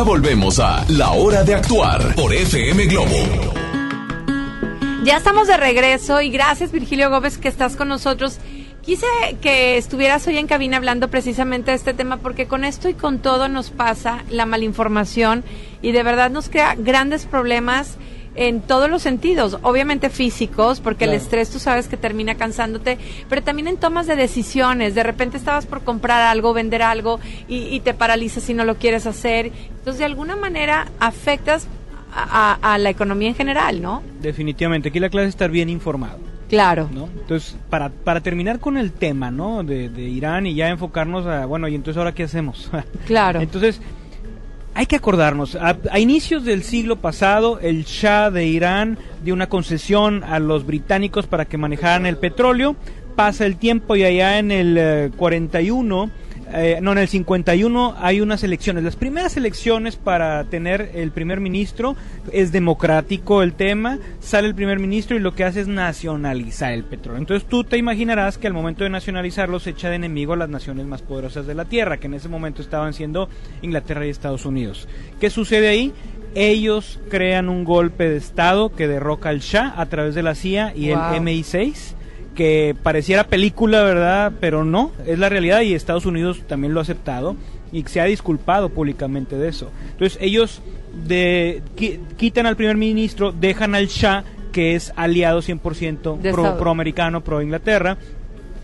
Ya 0.00 0.04
volvemos 0.04 0.58
a 0.58 0.82
La 0.88 1.10
Hora 1.10 1.44
de 1.44 1.54
Actuar 1.54 2.14
por 2.14 2.32
FM 2.32 2.86
Globo. 2.86 3.18
Ya 5.04 5.18
estamos 5.18 5.46
de 5.46 5.58
regreso 5.58 6.22
y 6.22 6.30
gracias 6.30 6.72
Virgilio 6.72 7.10
Gómez 7.10 7.36
que 7.36 7.48
estás 7.48 7.76
con 7.76 7.88
nosotros. 7.88 8.38
Quise 8.80 9.04
que 9.42 9.76
estuvieras 9.76 10.26
hoy 10.26 10.38
en 10.38 10.46
cabina 10.46 10.78
hablando 10.78 11.08
precisamente 11.08 11.72
de 11.72 11.76
este 11.76 11.92
tema 11.92 12.16
porque 12.16 12.46
con 12.46 12.64
esto 12.64 12.88
y 12.88 12.94
con 12.94 13.18
todo 13.18 13.50
nos 13.50 13.68
pasa 13.68 14.24
la 14.30 14.46
malinformación 14.46 15.44
y 15.82 15.92
de 15.92 16.02
verdad 16.02 16.30
nos 16.30 16.48
crea 16.48 16.76
grandes 16.78 17.26
problemas 17.26 17.98
en 18.36 18.60
todos 18.60 18.88
los 18.88 19.02
sentidos, 19.02 19.58
obviamente 19.62 20.08
físicos, 20.10 20.80
porque 20.80 21.04
el 21.04 21.12
estrés 21.14 21.50
tú 21.50 21.58
sabes 21.58 21.88
que 21.88 21.96
termina 21.96 22.36
cansándote, 22.36 22.96
pero 23.28 23.42
también 23.42 23.66
en 23.68 23.76
tomas 23.76 24.06
de 24.06 24.16
decisiones. 24.16 24.94
De 24.94 25.02
repente 25.02 25.36
estabas 25.36 25.66
por 25.66 25.82
comprar 25.82 26.22
algo, 26.22 26.52
vender 26.54 26.82
algo 26.82 27.18
y, 27.48 27.62
y 27.74 27.80
te 27.80 27.92
paralizas 27.94 28.42
si 28.44 28.54
no 28.54 28.64
lo 28.64 28.76
quieres 28.76 29.06
hacer. 29.06 29.46
Entonces, 29.78 29.98
de 29.98 30.04
alguna 30.04 30.36
manera 30.36 30.86
afectas 31.00 31.66
a, 32.14 32.56
a- 32.62 32.74
a 32.74 32.78
la 32.78 32.90
economía 32.90 33.28
en 33.28 33.34
general, 33.34 33.82
¿no? 33.82 34.02
Definitivamente, 34.20 34.88
aquí 34.90 35.00
la 35.00 35.08
clase 35.10 35.26
es 35.28 35.34
estar 35.34 35.50
bien 35.50 35.68
informado. 35.68 36.18
Claro. 36.48 36.88
¿no? 36.92 37.08
Entonces, 37.20 37.56
para, 37.68 37.90
para 37.90 38.20
terminar 38.20 38.58
con 38.58 38.76
el 38.76 38.90
tema, 38.92 39.30
¿no? 39.30 39.62
De, 39.62 39.88
de 39.88 40.02
Irán 40.02 40.46
y 40.46 40.54
ya 40.54 40.68
enfocarnos 40.68 41.24
a, 41.26 41.46
bueno, 41.46 41.68
y 41.68 41.76
entonces 41.76 41.98
ahora 41.98 42.12
qué 42.12 42.24
hacemos. 42.24 42.70
Claro. 43.06 43.40
Entonces, 43.40 43.80
hay 44.74 44.86
que 44.86 44.96
acordarnos, 44.96 45.56
a, 45.56 45.76
inicios 45.98 46.44
del 46.44 46.62
siglo 46.62 46.96
pasado, 46.96 47.58
el 47.60 47.84
Shah 47.84 48.30
de 48.30 48.46
Irán 48.46 48.98
dio 49.22 49.34
una 49.34 49.48
concesión 49.48 50.22
a 50.24 50.38
los 50.38 50.64
británicos 50.64 51.26
para 51.26 51.44
que 51.44 51.58
manejaran 51.58 52.06
el 52.06 52.16
petróleo. 52.16 52.76
Pasa 53.16 53.46
el 53.46 53.56
tiempo 53.56 53.96
y 53.96 54.04
allá 54.04 54.38
en 54.38 54.50
el 54.50 54.76
eh, 54.78 55.10
41, 55.16 56.10
eh, 56.52 56.78
no, 56.82 56.92
en 56.92 56.98
el 56.98 57.08
51 57.08 57.94
hay 57.98 58.20
unas 58.20 58.42
elecciones. 58.42 58.84
Las 58.84 58.96
primeras 58.96 59.36
elecciones 59.36 59.96
para 59.96 60.44
tener 60.44 60.90
el 60.94 61.10
primer 61.12 61.40
ministro 61.40 61.96
es 62.32 62.52
democrático 62.52 63.42
el 63.42 63.52
tema, 63.54 63.98
sale 64.20 64.48
el 64.48 64.54
primer 64.54 64.78
ministro 64.78 65.16
y 65.16 65.20
lo 65.20 65.34
que 65.34 65.44
hace 65.44 65.60
es 65.60 65.68
nacionalizar 65.68 66.72
el 66.72 66.84
petróleo. 66.84 67.20
Entonces 67.20 67.48
tú 67.48 67.64
te 67.64 67.76
imaginarás 67.78 68.38
que 68.38 68.46
al 68.46 68.52
momento 68.52 68.84
de 68.84 68.90
nacionalizarlo 68.90 69.60
se 69.60 69.70
echa 69.70 69.88
de 69.90 69.96
enemigo 69.96 70.32
a 70.32 70.36
las 70.36 70.48
naciones 70.48 70.86
más 70.86 71.02
poderosas 71.02 71.46
de 71.46 71.54
la 71.54 71.64
Tierra, 71.64 71.98
que 71.98 72.06
en 72.06 72.14
ese 72.14 72.28
momento 72.28 72.62
estaban 72.62 72.92
siendo 72.94 73.28
Inglaterra 73.62 74.06
y 74.06 74.10
Estados 74.10 74.44
Unidos. 74.46 74.88
¿Qué 75.20 75.30
sucede 75.30 75.68
ahí? 75.68 75.92
Ellos 76.34 77.00
crean 77.10 77.48
un 77.48 77.64
golpe 77.64 78.08
de 78.08 78.16
Estado 78.16 78.70
que 78.70 78.86
derroca 78.86 79.30
al 79.30 79.40
Shah 79.40 79.74
a 79.76 79.86
través 79.86 80.14
de 80.14 80.22
la 80.22 80.34
CIA 80.34 80.72
y 80.76 80.90
Wow. 80.90 81.14
el 81.14 81.22
MI6 81.22 81.94
que 82.34 82.74
pareciera 82.82 83.24
película, 83.24 83.82
¿verdad? 83.82 84.32
Pero 84.40 84.64
no, 84.64 84.92
es 85.06 85.18
la 85.18 85.28
realidad 85.28 85.60
y 85.62 85.74
Estados 85.74 86.06
Unidos 86.06 86.40
también 86.46 86.72
lo 86.74 86.80
ha 86.80 86.82
aceptado 86.82 87.36
y 87.72 87.82
se 87.84 88.00
ha 88.00 88.04
disculpado 88.04 88.68
públicamente 88.70 89.36
de 89.36 89.48
eso. 89.48 89.70
Entonces 89.92 90.18
ellos 90.20 90.62
de, 91.06 91.62
qui- 91.76 91.98
quitan 92.16 92.46
al 92.46 92.56
primer 92.56 92.76
ministro, 92.76 93.32
dejan 93.32 93.74
al 93.74 93.86
Shah, 93.86 94.24
que 94.52 94.74
es 94.74 94.92
aliado 94.96 95.40
100% 95.42 96.18
De 96.20 96.32
pro, 96.32 96.42
Estados- 96.42 96.58
proamericano, 96.58 97.20
pro 97.22 97.42
Inglaterra, 97.42 97.96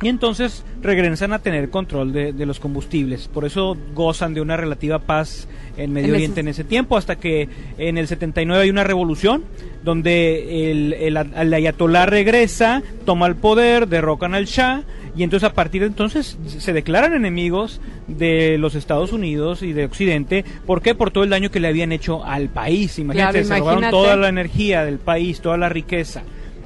y 0.03 0.09
entonces 0.09 0.65
regresan 0.83 1.33
a 1.33 1.39
tener 1.39 1.71
control 1.71 2.13
de, 2.13 2.33
de 2.33 2.47
los 2.47 2.61
combustibles. 2.61 3.29
Por 3.29 3.45
eso 3.45 3.77
gozan 3.95 4.35
de 4.35 4.41
una 4.41 4.57
relativa 4.57 4.99
paz 4.99 5.49
en 5.77 5.93
Medio 5.93 6.09
En 6.09 6.15
ese- 6.15 6.17
Oriente 6.17 6.41
en 6.41 6.49
ese 6.49 6.65
tiempo, 6.65 6.97
hasta 6.97 7.17
que 7.17 7.49
en 7.79 7.97
el 7.99 8.07
79 8.07 8.63
hay 8.65 8.71
una 8.71 8.85
revolución 8.85 9.45
donde 9.83 10.71
el, 10.71 10.93
el, 10.95 11.17
el 11.17 11.55
ayatolá 11.55 12.07
regresa, 12.07 12.83
toma 13.05 13.27
el 13.27 13.37
poder, 13.37 13.89
derrocan 13.89 14.35
al 14.35 14.47
Shah, 14.47 14.83
y 15.17 15.23
entonces 15.23 15.49
a 15.49 15.55
partir 15.55 15.81
de 15.83 15.87
entonces 15.87 16.37
se 16.47 16.73
declaran 16.75 17.15
enemigos 17.15 17.81
de 18.07 18.59
los 18.59 18.75
Estados 18.75 19.13
Unidos 19.13 19.63
y 19.63 19.73
de 19.73 19.87
Occidente. 19.87 20.45
¿Por 20.67 20.83
qué? 20.83 20.95
Por 20.95 21.11
todo 21.11 21.25
el 21.25 21.31
daño 21.31 21.51
que 21.51 21.61
le 21.61 21.69
habían 21.69 21.93
hecho 21.93 22.23
al 22.25 22.49
país. 22.51 22.99
Imagínate, 22.99 23.33
Claro, 23.41 23.47
se 23.49 23.59
robaron 23.59 23.79
imagínate. 23.85 23.91
toda 24.05 24.17
la 24.17 24.29
energía 24.29 24.85
del 24.85 24.99
país, 24.99 25.41
toda 25.41 25.57
la 25.57 25.69
riqueza. 25.71 26.23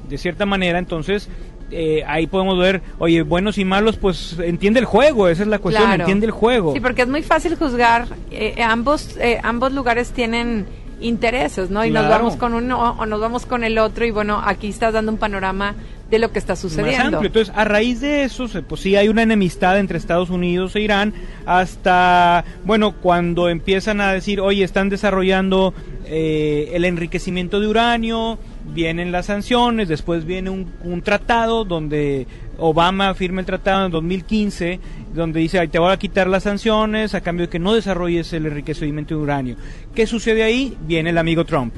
De 0.09 0.17
cierta 0.17 0.45
manera, 0.45 0.79
entonces, 0.79 1.29
eh, 1.71 2.03
ahí 2.07 2.27
podemos 2.27 2.59
ver, 2.59 2.81
oye, 2.99 3.21
buenos 3.23 3.57
y 3.57 3.65
malos, 3.65 3.97
pues 3.97 4.37
entiende 4.43 4.79
el 4.79 4.85
juego, 4.85 5.27
esa 5.27 5.43
es 5.43 5.47
la 5.47 5.59
cuestión, 5.59 5.87
Claro. 5.87 6.03
entiende 6.03 6.25
el 6.25 6.31
juego. 6.31 6.73
Sí, 6.73 6.79
porque 6.79 7.03
es 7.03 7.07
muy 7.07 7.23
fácil 7.23 7.55
juzgar. 7.55 8.07
eh, 8.31 8.53
eh, 8.57 8.63
ambos, 8.63 9.17
eh, 9.17 9.39
ambos 9.43 9.71
lugares 9.73 10.11
tienen 10.11 10.65
intereses, 10.99 11.69
¿no? 11.71 11.83
Y 11.83 11.89
nos 11.89 12.07
vamos 12.07 12.35
con 12.35 12.53
uno 12.53 12.91
o 12.99 13.05
nos 13.07 13.19
vamos 13.19 13.45
con 13.47 13.63
el 13.63 13.77
otro 13.79 14.05
y 14.05 14.11
bueno, 14.11 14.39
aquí 14.45 14.67
estás 14.67 14.93
dando 14.93 15.11
un 15.11 15.17
panorama 15.17 15.73
de 16.11 16.19
lo 16.19 16.31
que 16.31 16.37
está 16.39 16.53
más 16.53 16.59
sucediendo. 16.59 17.17
amplio. 17.17 17.27
Entonces, 17.27 17.53
a 17.55 17.63
raíz 17.63 18.01
de 18.01 18.23
eso, 18.23 18.45
pues 18.67 18.81
sí 18.81 18.95
hay 18.97 19.07
una 19.07 19.23
enemistad 19.23 19.79
entre 19.79 19.97
Estados 19.97 20.29
Unidos 20.29 20.75
e 20.75 20.81
Irán, 20.81 21.13
hasta, 21.45 22.43
bueno, 22.65 22.93
cuando 23.01 23.49
empiezan 23.49 24.01
a 24.01 24.11
decir, 24.13 24.39
oye, 24.41 24.63
están 24.63 24.89
desarrollando 24.89 25.73
eh, 26.05 26.71
el 26.73 26.85
enriquecimiento 26.85 27.59
de 27.59 27.67
uranio, 27.67 28.37
vienen 28.73 29.11
las 29.11 29.27
sanciones, 29.27 29.87
después 29.87 30.25
viene 30.25 30.49
un, 30.49 30.71
un 30.83 31.01
tratado 31.01 31.65
donde 31.65 32.27
Obama 32.57 33.13
firma 33.13 33.41
el 33.41 33.45
tratado 33.45 33.85
en 33.85 33.91
2015 33.91 34.79
donde 35.13 35.39
dice, 35.39 35.59
"Ay, 35.59 35.67
te 35.67 35.79
voy 35.79 35.91
a 35.91 35.97
quitar 35.97 36.27
las 36.27 36.43
sanciones 36.43 37.15
a 37.15 37.21
cambio 37.21 37.47
de 37.47 37.49
que 37.49 37.59
no 37.59 37.73
desarrolles 37.73 38.31
el 38.33 38.45
enriquecimiento 38.45 39.15
de 39.15 39.21
uranio. 39.21 39.55
¿Qué 39.93 40.07
sucede 40.07 40.43
ahí? 40.43 40.77
Viene 40.87 41.09
el 41.09 41.17
amigo 41.17 41.43
Trump. 41.45 41.73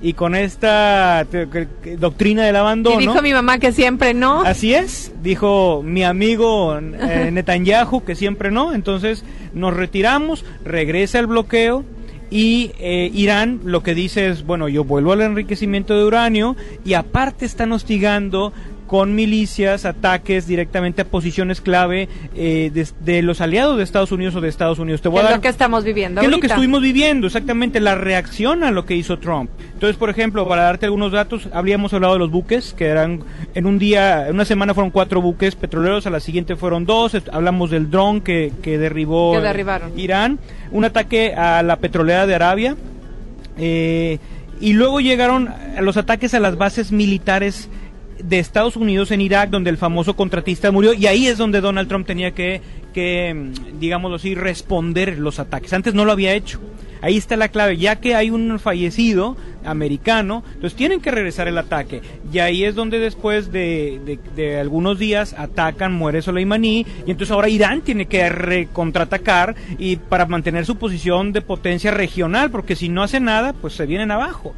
Y 0.00 0.12
con 0.12 0.36
esta 0.36 1.26
doctrina 1.98 2.44
del 2.44 2.54
abandono... 2.54 3.00
Y 3.00 3.06
dijo 3.06 3.20
mi 3.20 3.32
mamá 3.32 3.58
que 3.58 3.72
siempre 3.72 4.14
no. 4.14 4.42
Así 4.42 4.72
es, 4.72 5.12
dijo 5.22 5.82
mi 5.84 6.04
amigo 6.04 6.78
eh, 6.78 7.30
Netanyahu 7.32 8.04
que 8.04 8.14
siempre 8.14 8.52
no, 8.52 8.72
entonces 8.74 9.24
nos 9.54 9.74
retiramos, 9.74 10.44
regresa 10.64 11.18
el 11.18 11.26
bloqueo 11.26 11.84
y 12.30 12.72
eh, 12.78 13.10
Irán 13.14 13.60
lo 13.64 13.82
que 13.82 13.94
dice 13.94 14.28
es, 14.28 14.44
bueno, 14.44 14.68
yo 14.68 14.84
vuelvo 14.84 15.12
al 15.12 15.22
enriquecimiento 15.22 15.96
de 15.96 16.04
uranio 16.04 16.56
y 16.84 16.94
aparte 16.94 17.46
están 17.46 17.72
hostigando 17.72 18.52
con 18.88 19.14
milicias, 19.14 19.84
ataques 19.84 20.48
directamente 20.48 21.02
a 21.02 21.04
posiciones 21.04 21.60
clave 21.60 22.08
eh, 22.34 22.70
de, 22.74 22.88
de 23.00 23.22
los 23.22 23.40
aliados 23.40 23.76
de 23.76 23.84
Estados 23.84 24.10
Unidos 24.10 24.34
o 24.34 24.40
de 24.40 24.48
Estados 24.48 24.80
Unidos. 24.80 25.00
Te 25.02 25.08
voy 25.08 25.18
a 25.18 25.22
es 25.22 25.28
dar 25.28 25.36
lo 25.36 25.42
que 25.42 25.48
estamos 25.48 25.84
viviendo 25.84 26.20
¿Qué 26.20 26.26
es 26.26 26.32
lo 26.32 26.40
que 26.40 26.48
estuvimos 26.48 26.82
viviendo? 26.82 27.26
Exactamente, 27.26 27.78
la 27.78 27.94
reacción 27.94 28.64
a 28.64 28.70
lo 28.70 28.84
que 28.84 28.96
hizo 28.96 29.18
Trump. 29.18 29.50
Entonces, 29.74 29.96
por 29.96 30.10
ejemplo, 30.10 30.48
para 30.48 30.62
darte 30.62 30.86
algunos 30.86 31.12
datos, 31.12 31.48
habríamos 31.52 31.92
hablado 31.92 32.14
de 32.14 32.18
los 32.18 32.30
buques, 32.30 32.74
que 32.76 32.86
eran 32.86 33.20
en 33.54 33.66
un 33.66 33.78
día, 33.78 34.26
en 34.26 34.34
una 34.34 34.44
semana 34.44 34.74
fueron 34.74 34.90
cuatro 34.90 35.20
buques 35.20 35.54
petroleros, 35.54 36.06
a 36.06 36.10
la 36.10 36.20
siguiente 36.20 36.56
fueron 36.56 36.86
dos, 36.86 37.16
hablamos 37.30 37.70
del 37.70 37.90
dron 37.90 38.22
que, 38.22 38.52
que 38.62 38.78
derribó 38.78 39.34
Que 39.34 39.40
derribaron. 39.40 39.98
Irán, 39.98 40.38
un 40.72 40.84
ataque 40.84 41.34
a 41.34 41.62
la 41.62 41.76
petrolera 41.76 42.26
de 42.26 42.34
Arabia, 42.34 42.76
eh, 43.58 44.18
y 44.60 44.72
luego 44.72 45.00
llegaron 45.00 45.48
a 45.48 45.80
los 45.80 45.96
ataques 45.96 46.34
a 46.34 46.40
las 46.40 46.56
bases 46.56 46.90
militares 46.90 47.68
de 48.22 48.38
Estados 48.38 48.76
Unidos 48.76 49.10
en 49.10 49.20
Irak, 49.20 49.50
donde 49.50 49.70
el 49.70 49.76
famoso 49.76 50.14
contratista 50.16 50.70
murió, 50.70 50.92
y 50.92 51.06
ahí 51.06 51.26
es 51.26 51.38
donde 51.38 51.60
Donald 51.60 51.88
Trump 51.88 52.06
tenía 52.06 52.32
que, 52.32 52.60
que 52.92 53.32
mm, 53.34 53.78
digámoslo 53.78 54.16
así, 54.16 54.34
responder 54.34 55.18
los 55.18 55.38
ataques. 55.38 55.72
Antes 55.72 55.94
no 55.94 56.04
lo 56.04 56.12
había 56.12 56.34
hecho. 56.34 56.60
Ahí 57.00 57.16
está 57.16 57.36
la 57.36 57.46
clave, 57.48 57.76
ya 57.76 57.96
que 58.00 58.16
hay 58.16 58.30
un 58.30 58.58
fallecido 58.58 59.36
americano, 59.64 60.42
entonces 60.54 60.76
tienen 60.76 61.00
que 61.00 61.12
regresar 61.12 61.46
el 61.46 61.56
ataque. 61.56 62.00
Y 62.32 62.40
ahí 62.40 62.64
es 62.64 62.74
donde 62.74 62.98
después 62.98 63.52
de, 63.52 64.00
de- 64.04 64.18
de 64.34 64.58
algunos 64.58 64.98
días 64.98 65.32
atacan, 65.38 65.92
muere 65.92 66.22
Soleimani, 66.22 66.84
y 67.06 67.10
entonces 67.12 67.30
ahora 67.30 67.48
Irán 67.48 67.82
tiene 67.82 68.06
que 68.06 68.28
recontratacar 68.28 69.54
y 69.78 69.96
para 69.96 70.26
mantener 70.26 70.66
su 70.66 70.76
posición 70.76 71.32
de 71.32 71.40
potencia 71.40 71.92
regional, 71.92 72.50
porque 72.50 72.74
si 72.74 72.88
no 72.88 73.04
hace 73.04 73.20
nada, 73.20 73.52
pues 73.52 73.74
se 73.74 73.86
vienen 73.86 74.10
abajo. 74.10 74.52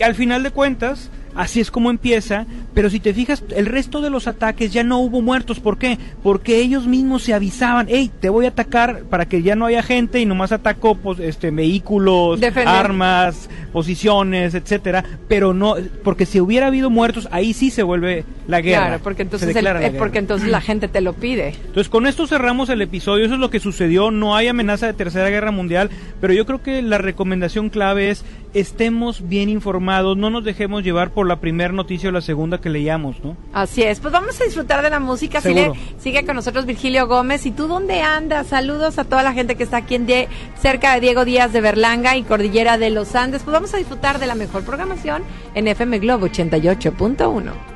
Y 0.00 0.02
al 0.04 0.14
final 0.14 0.42
de 0.42 0.50
cuentas, 0.52 1.10
así 1.34 1.60
es 1.60 1.70
como 1.70 1.90
empieza, 1.90 2.46
pero 2.74 2.90
si 2.90 3.00
te 3.00 3.12
fijas, 3.14 3.42
el 3.54 3.66
resto 3.66 4.00
de 4.00 4.10
los 4.10 4.26
ataques 4.26 4.72
ya 4.72 4.84
no 4.84 4.98
hubo 4.98 5.22
muertos. 5.22 5.60
¿Por 5.60 5.78
qué? 5.78 5.98
Porque 6.22 6.60
ellos 6.60 6.86
mismos 6.86 7.22
se 7.22 7.34
avisaban, 7.34 7.86
hey, 7.88 8.10
te 8.20 8.28
voy 8.28 8.46
a 8.46 8.48
atacar 8.48 9.02
para 9.04 9.26
que 9.26 9.42
ya 9.42 9.56
no 9.56 9.66
haya 9.66 9.82
gente 9.82 10.20
y 10.20 10.26
nomás 10.26 10.52
atacó 10.52 10.94
pues, 10.96 11.18
este, 11.20 11.50
vehículos, 11.50 12.40
Defender. 12.40 12.68
armas, 12.68 13.48
posiciones, 13.72 14.54
etcétera, 14.54 15.04
pero 15.28 15.52
no, 15.54 15.74
porque 16.02 16.26
si 16.26 16.40
hubiera 16.40 16.68
habido 16.68 16.90
muertos, 16.90 17.28
ahí 17.30 17.52
sí 17.52 17.70
se 17.70 17.82
vuelve 17.82 18.24
la 18.48 18.60
guerra. 18.60 18.86
Claro, 18.86 19.02
porque 19.02 19.22
entonces, 19.22 19.54
el- 19.54 19.64
la 19.64 19.86
eh, 19.86 19.94
porque 19.98 20.18
entonces 20.18 20.48
la 20.48 20.60
gente 20.60 20.88
te 20.88 21.00
lo 21.00 21.12
pide. 21.12 21.48
Entonces 21.66 21.88
con 21.88 22.06
esto 22.06 22.26
cerramos 22.26 22.68
el 22.68 22.80
episodio, 22.82 23.24
eso 23.24 23.34
es 23.34 23.40
lo 23.40 23.50
que 23.50 23.60
sucedió, 23.60 24.10
no 24.10 24.36
hay 24.36 24.48
amenaza 24.48 24.86
de 24.86 24.92
tercera 24.94 25.28
guerra 25.28 25.50
mundial, 25.50 25.90
pero 26.20 26.32
yo 26.32 26.46
creo 26.46 26.62
que 26.62 26.82
la 26.82 26.98
recomendación 26.98 27.68
clave 27.70 28.10
es 28.10 28.24
estemos 28.54 29.28
bien 29.28 29.48
informados, 29.48 30.16
no 30.16 30.30
nos 30.30 30.44
dejemos 30.44 30.84
llevar 30.84 31.10
por 31.10 31.23
la 31.24 31.40
primera 31.40 31.72
noticia 31.72 32.08
o 32.08 32.12
la 32.12 32.20
segunda 32.20 32.60
que 32.60 32.68
leíamos, 32.70 33.22
¿no? 33.24 33.36
Así 33.52 33.82
es, 33.82 34.00
pues 34.00 34.12
vamos 34.12 34.40
a 34.40 34.44
disfrutar 34.44 34.82
de 34.82 34.90
la 34.90 35.00
música. 35.00 35.40
Sigue, 35.40 35.72
sigue 35.98 36.24
con 36.24 36.36
nosotros 36.36 36.66
Virgilio 36.66 37.06
Gómez. 37.06 37.46
¿Y 37.46 37.50
tú 37.50 37.66
dónde 37.66 38.00
andas? 38.02 38.46
Saludos 38.48 38.98
a 38.98 39.04
toda 39.04 39.22
la 39.22 39.32
gente 39.32 39.56
que 39.56 39.62
está 39.64 39.78
aquí 39.78 39.94
en 39.94 40.06
Die- 40.06 40.28
cerca 40.60 40.94
de 40.94 41.00
Diego 41.00 41.24
Díaz 41.24 41.52
de 41.52 41.60
Berlanga 41.60 42.16
y 42.16 42.22
Cordillera 42.22 42.78
de 42.78 42.90
los 42.90 43.14
Andes. 43.14 43.42
Pues 43.42 43.52
vamos 43.52 43.74
a 43.74 43.78
disfrutar 43.78 44.18
de 44.18 44.26
la 44.26 44.34
mejor 44.34 44.62
programación 44.64 45.22
en 45.54 45.68
FM 45.68 45.98
Globo 45.98 46.26
88.1. 46.26 47.73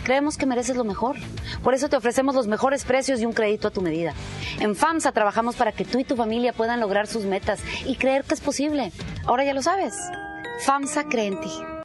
Creemos 0.04 0.36
que 0.36 0.46
mereces 0.46 0.76
lo 0.76 0.84
mejor. 0.84 1.16
Por 1.62 1.74
eso 1.74 1.88
te 1.88 1.96
ofrecemos 1.96 2.34
los 2.34 2.46
mejores 2.46 2.84
precios 2.84 3.20
y 3.20 3.26
un 3.26 3.32
crédito 3.32 3.68
a 3.68 3.70
tu 3.70 3.80
medida. 3.80 4.14
En 4.58 4.76
FAMSA 4.76 5.12
trabajamos 5.12 5.56
para 5.56 5.72
que 5.72 5.84
tú 5.84 5.98
y 5.98 6.04
tu 6.04 6.16
familia 6.16 6.52
puedan 6.52 6.80
lograr 6.80 7.06
sus 7.06 7.24
metas 7.24 7.60
y 7.86 7.96
creer 7.96 8.24
que 8.24 8.34
es 8.34 8.40
posible. 8.40 8.92
Ahora 9.24 9.44
ya 9.44 9.54
lo 9.54 9.62
sabes. 9.62 9.94
FAMSA 10.64 11.04
cree 11.04 11.26
en 11.26 11.40
ti. 11.40 11.69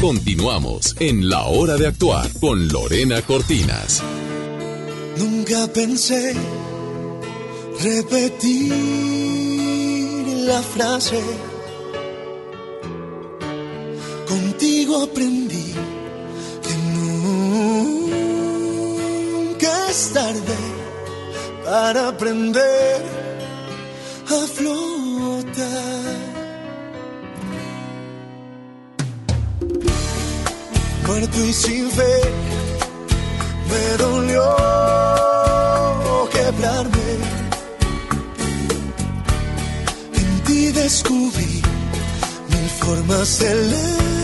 Continuamos 0.00 0.94
en 1.00 1.28
La 1.28 1.44
Hora 1.44 1.76
de 1.76 1.86
Actuar 1.86 2.30
con 2.40 2.68
Lorena 2.68 3.22
Cortinas. 3.22 4.02
Nunca 5.16 5.66
pensé 5.72 6.34
repetir 7.82 8.72
la 10.46 10.62
frase. 10.62 11.20
Contigo 14.28 15.02
aprendí 15.02 15.72
que 16.62 16.74
nunca 19.34 19.90
es 19.90 20.10
tarde 20.12 20.56
para 21.64 22.08
aprender 22.08 23.02
a 24.28 24.46
flotar. 24.46 26.35
Muerto 31.06 31.44
y 31.44 31.52
sin 31.52 31.90
fe, 31.90 32.20
me 33.70 33.96
dolió 34.04 34.42
quebrarme. 36.32 37.08
En 40.14 40.40
ti 40.44 40.72
descubrí 40.72 41.62
mil 42.50 42.70
formas 42.80 43.38
de 43.38 43.54
levantarme 43.54 44.15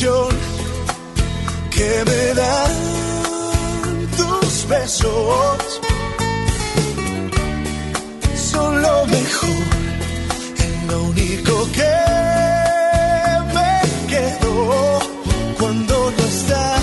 que 0.00 1.90
me 2.06 2.34
dan 2.34 2.72
tus 4.16 4.66
besos. 4.66 5.80
Son 8.34 8.80
lo 8.80 9.04
mejor, 9.06 9.66
lo 10.88 11.02
único 11.02 11.68
que 11.72 11.96
me 13.54 13.82
quedó 14.08 15.00
cuando 15.58 16.12
no 16.16 16.24
estás 16.24 16.79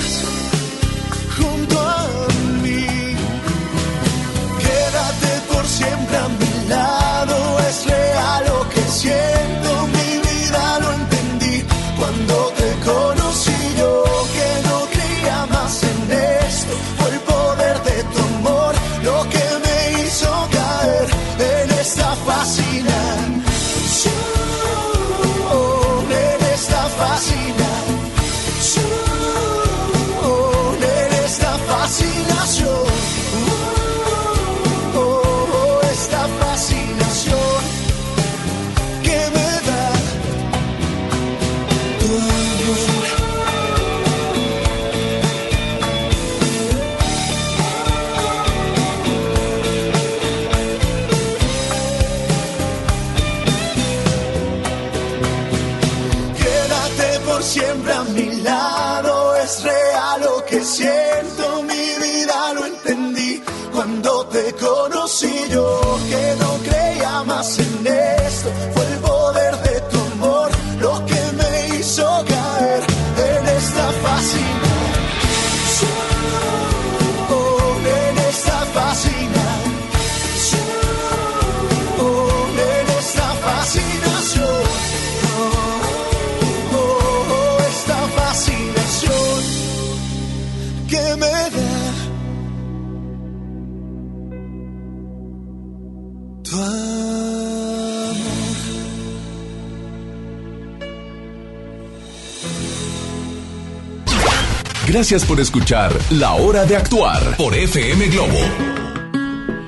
Gracias 104.97 105.25
por 105.25 105.39
escuchar 105.39 105.91
La 106.09 106.33
Hora 106.33 106.65
de 106.65 106.75
Actuar 106.75 107.37
por 107.37 107.53
FM 107.53 108.07
Globo. 108.07 108.39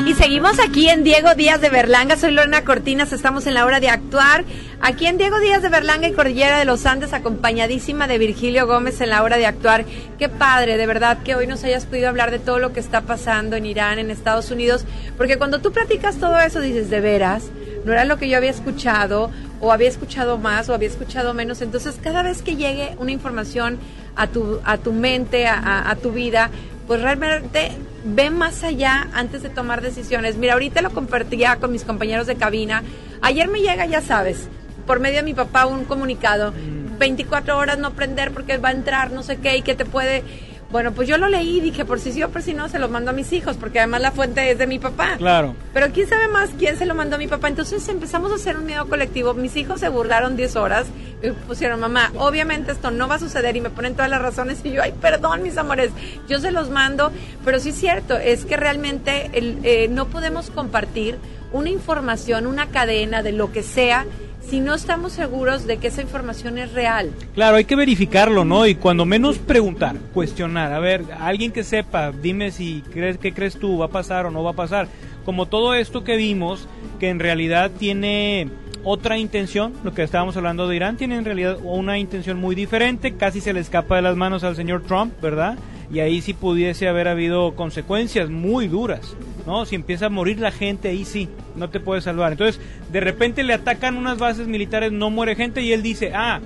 Y 0.07 0.15
seguimos 0.15 0.57
aquí 0.59 0.89
en 0.89 1.03
Diego 1.03 1.35
Díaz 1.35 1.61
de 1.61 1.69
Berlanga. 1.69 2.17
Soy 2.17 2.31
Lorena 2.31 2.65
Cortinas. 2.65 3.13
Estamos 3.13 3.45
en 3.45 3.53
la 3.53 3.63
hora 3.63 3.79
de 3.79 3.89
actuar. 3.89 4.43
Aquí 4.81 5.05
en 5.05 5.19
Diego 5.19 5.39
Díaz 5.39 5.61
de 5.61 5.69
Berlanga 5.69 6.07
y 6.07 6.13
Cordillera 6.13 6.57
de 6.57 6.65
los 6.65 6.87
Andes, 6.87 7.13
acompañadísima 7.13 8.07
de 8.07 8.17
Virgilio 8.17 8.65
Gómez 8.65 9.01
en 9.01 9.09
la 9.09 9.21
hora 9.21 9.37
de 9.37 9.45
actuar. 9.45 9.85
Qué 10.17 10.29
padre, 10.29 10.77
de 10.77 10.87
verdad, 10.87 11.21
que 11.21 11.35
hoy 11.35 11.45
nos 11.45 11.63
hayas 11.63 11.85
podido 11.85 12.09
hablar 12.09 12.31
de 12.31 12.39
todo 12.39 12.57
lo 12.57 12.73
que 12.73 12.79
está 12.79 13.01
pasando 13.01 13.55
en 13.55 13.67
Irán, 13.67 13.99
en 13.99 14.09
Estados 14.09 14.49
Unidos. 14.49 14.83
Porque 15.15 15.37
cuando 15.37 15.59
tú 15.59 15.71
platicas 15.71 16.15
todo 16.15 16.39
eso, 16.39 16.59
dices, 16.59 16.89
de 16.89 17.01
veras, 17.01 17.43
no 17.85 17.91
era 17.93 18.05
lo 18.05 18.17
que 18.17 18.27
yo 18.29 18.37
había 18.37 18.49
escuchado, 18.51 19.31
o 19.61 19.71
había 19.71 19.89
escuchado 19.89 20.37
más, 20.37 20.69
o 20.69 20.73
había 20.73 20.87
escuchado 20.87 21.33
menos. 21.33 21.61
Entonces, 21.61 21.97
cada 22.01 22.23
vez 22.23 22.41
que 22.41 22.55
llegue 22.55 22.95
una 22.99 23.11
información 23.11 23.77
a 24.15 24.27
tu, 24.27 24.59
a 24.63 24.77
tu 24.77 24.93
mente, 24.93 25.47
a- 25.47 25.57
a- 25.59 25.91
a 25.91 25.95
tu 25.95 26.11
vida, 26.11 26.49
pues 26.87 27.01
realmente 27.01 27.71
ve 28.05 28.29
más 28.29 28.63
allá 28.63 29.07
antes 29.13 29.43
de 29.43 29.49
tomar 29.49 29.81
decisiones. 29.81 30.37
Mira, 30.37 30.53
ahorita 30.53 30.81
lo 30.81 30.91
compartía 30.91 31.57
con 31.57 31.71
mis 31.71 31.83
compañeros 31.83 32.25
de 32.27 32.35
cabina. 32.35 32.83
Ayer 33.21 33.47
me 33.47 33.59
llega, 33.61 33.85
ya 33.85 34.01
sabes, 34.01 34.47
por 34.87 34.99
medio 34.99 35.17
de 35.17 35.23
mi 35.23 35.33
papá 35.33 35.65
un 35.65 35.85
comunicado. 35.85 36.53
24 36.97 37.57
horas 37.57 37.77
no 37.77 37.91
prender 37.91 38.31
porque 38.31 38.57
va 38.57 38.69
a 38.69 38.71
entrar 38.73 39.11
no 39.11 39.23
sé 39.23 39.37
qué 39.37 39.57
y 39.57 39.61
que 39.61 39.75
te 39.75 39.85
puede... 39.85 40.23
Bueno, 40.71 40.91
pues 40.91 41.07
yo 41.07 41.17
lo 41.17 41.27
leí 41.27 41.57
y 41.57 41.61
dije, 41.61 41.83
por 41.83 41.99
si 41.99 42.11
sí 42.11 42.21
o 42.21 42.29
por 42.29 42.43
si 42.43 42.53
no, 42.53 42.69
se 42.69 42.77
lo 42.77 42.89
mando 42.89 43.09
a 43.09 43.13
mis 43.13 43.33
hijos, 43.33 43.57
porque 43.57 43.79
además 43.79 44.01
la 44.01 44.11
fuente 44.11 44.51
es 44.51 44.57
de 44.59 44.67
mi 44.67 44.77
papá. 44.77 45.15
Claro. 45.17 45.55
Pero 45.73 45.87
quién 45.91 46.07
sabe 46.07 46.27
más 46.27 46.51
quién 46.59 46.77
se 46.77 46.85
lo 46.85 46.93
mandó 46.93 47.15
a 47.15 47.19
mi 47.19 47.27
papá. 47.27 47.47
Entonces 47.47 47.87
empezamos 47.89 48.31
a 48.31 48.35
hacer 48.35 48.55
un 48.55 48.65
miedo 48.65 48.87
colectivo. 48.87 49.33
Mis 49.33 49.55
hijos 49.55 49.79
se 49.79 49.89
burlaron 49.89 50.37
10 50.37 50.55
horas 50.57 50.85
y 51.23 51.31
pusieron, 51.31 51.79
mamá, 51.79 52.11
obviamente 52.17 52.71
esto 52.71 52.91
no 52.91 53.07
va 53.07 53.15
a 53.15 53.19
suceder 53.19 53.55
y 53.55 53.61
me 53.61 53.71
ponen 53.71 53.93
todas 53.93 54.11
las 54.11 54.21
razones 54.21 54.59
y 54.63 54.71
yo, 54.71 54.83
ay, 54.83 54.93
perdón, 55.01 55.41
mis 55.41 55.57
amores, 55.57 55.89
yo 56.27 56.39
se 56.39 56.51
los 56.51 56.69
mando. 56.69 57.11
Pero 57.43 57.59
sí 57.59 57.69
es 57.69 57.75
cierto, 57.75 58.15
es 58.15 58.45
que 58.45 58.55
realmente 58.55 59.31
el, 59.33 59.57
eh, 59.63 59.87
no 59.89 60.05
podemos 60.05 60.51
compartir 60.51 61.17
una 61.51 61.69
información, 61.69 62.45
una 62.45 62.67
cadena 62.67 63.23
de 63.23 63.31
lo 63.31 63.51
que 63.51 63.63
sea, 63.63 64.05
si 64.41 64.59
no 64.59 64.73
estamos 64.73 65.13
seguros 65.13 65.67
de 65.67 65.77
que 65.77 65.87
esa 65.87 66.01
información 66.01 66.57
es 66.57 66.73
real. 66.73 67.11
Claro, 67.33 67.57
hay 67.57 67.65
que 67.65 67.75
verificarlo, 67.75 68.45
¿no? 68.45 68.65
Y 68.65 68.75
cuando 68.75 69.05
menos 69.05 69.37
preguntar, 69.37 69.95
cuestionar. 70.13 70.73
A 70.73 70.79
ver, 70.79 71.05
alguien 71.19 71.51
que 71.51 71.63
sepa, 71.63 72.11
dime 72.11 72.51
si 72.51 72.83
crees 72.91 73.17
qué 73.17 73.33
crees 73.33 73.57
tú, 73.57 73.77
va 73.77 73.85
a 73.85 73.89
pasar 73.89 74.25
o 74.25 74.31
no 74.31 74.43
va 74.43 74.51
a 74.51 74.55
pasar. 74.55 74.87
Como 75.25 75.45
todo 75.45 75.75
esto 75.75 76.03
que 76.03 76.15
vimos, 76.15 76.67
que 76.99 77.09
en 77.09 77.19
realidad 77.19 77.71
tiene 77.77 78.49
otra 78.83 79.17
intención, 79.17 79.73
lo 79.83 79.93
que 79.93 80.03
estábamos 80.03 80.37
hablando 80.37 80.67
de 80.67 80.75
Irán, 80.75 80.97
tiene 80.97 81.17
en 81.17 81.25
realidad 81.25 81.57
una 81.63 81.97
intención 81.97 82.39
muy 82.39 82.55
diferente, 82.55 83.15
casi 83.15 83.41
se 83.41 83.53
le 83.53 83.59
escapa 83.59 83.97
de 83.97 84.01
las 84.01 84.15
manos 84.15 84.43
al 84.43 84.55
señor 84.55 84.83
Trump, 84.83 85.13
¿verdad? 85.21 85.57
Y 85.91 85.99
ahí 85.99 86.21
sí 86.21 86.33
pudiese 86.33 86.87
haber 86.87 87.07
habido 87.07 87.55
consecuencias 87.55 88.29
muy 88.29 88.67
duras, 88.67 89.15
¿no? 89.47 89.65
Si 89.65 89.75
empieza 89.75 90.05
a 90.05 90.09
morir 90.09 90.39
la 90.39 90.51
gente, 90.51 90.89
ahí 90.89 91.03
sí, 91.03 91.29
no 91.55 91.69
te 91.69 91.79
puedes 91.79 92.03
salvar. 92.03 92.31
Entonces, 92.31 92.61
de 92.91 92.99
repente 92.99 93.43
le 93.43 93.53
atacan 93.53 93.97
unas 93.97 94.19
bases 94.19 94.47
militares, 94.47 94.91
no 94.91 95.09
muere 95.09 95.35
gente 95.35 95.61
y 95.61 95.73
él 95.73 95.81
dice, 95.81 96.11
ah, 96.13 96.41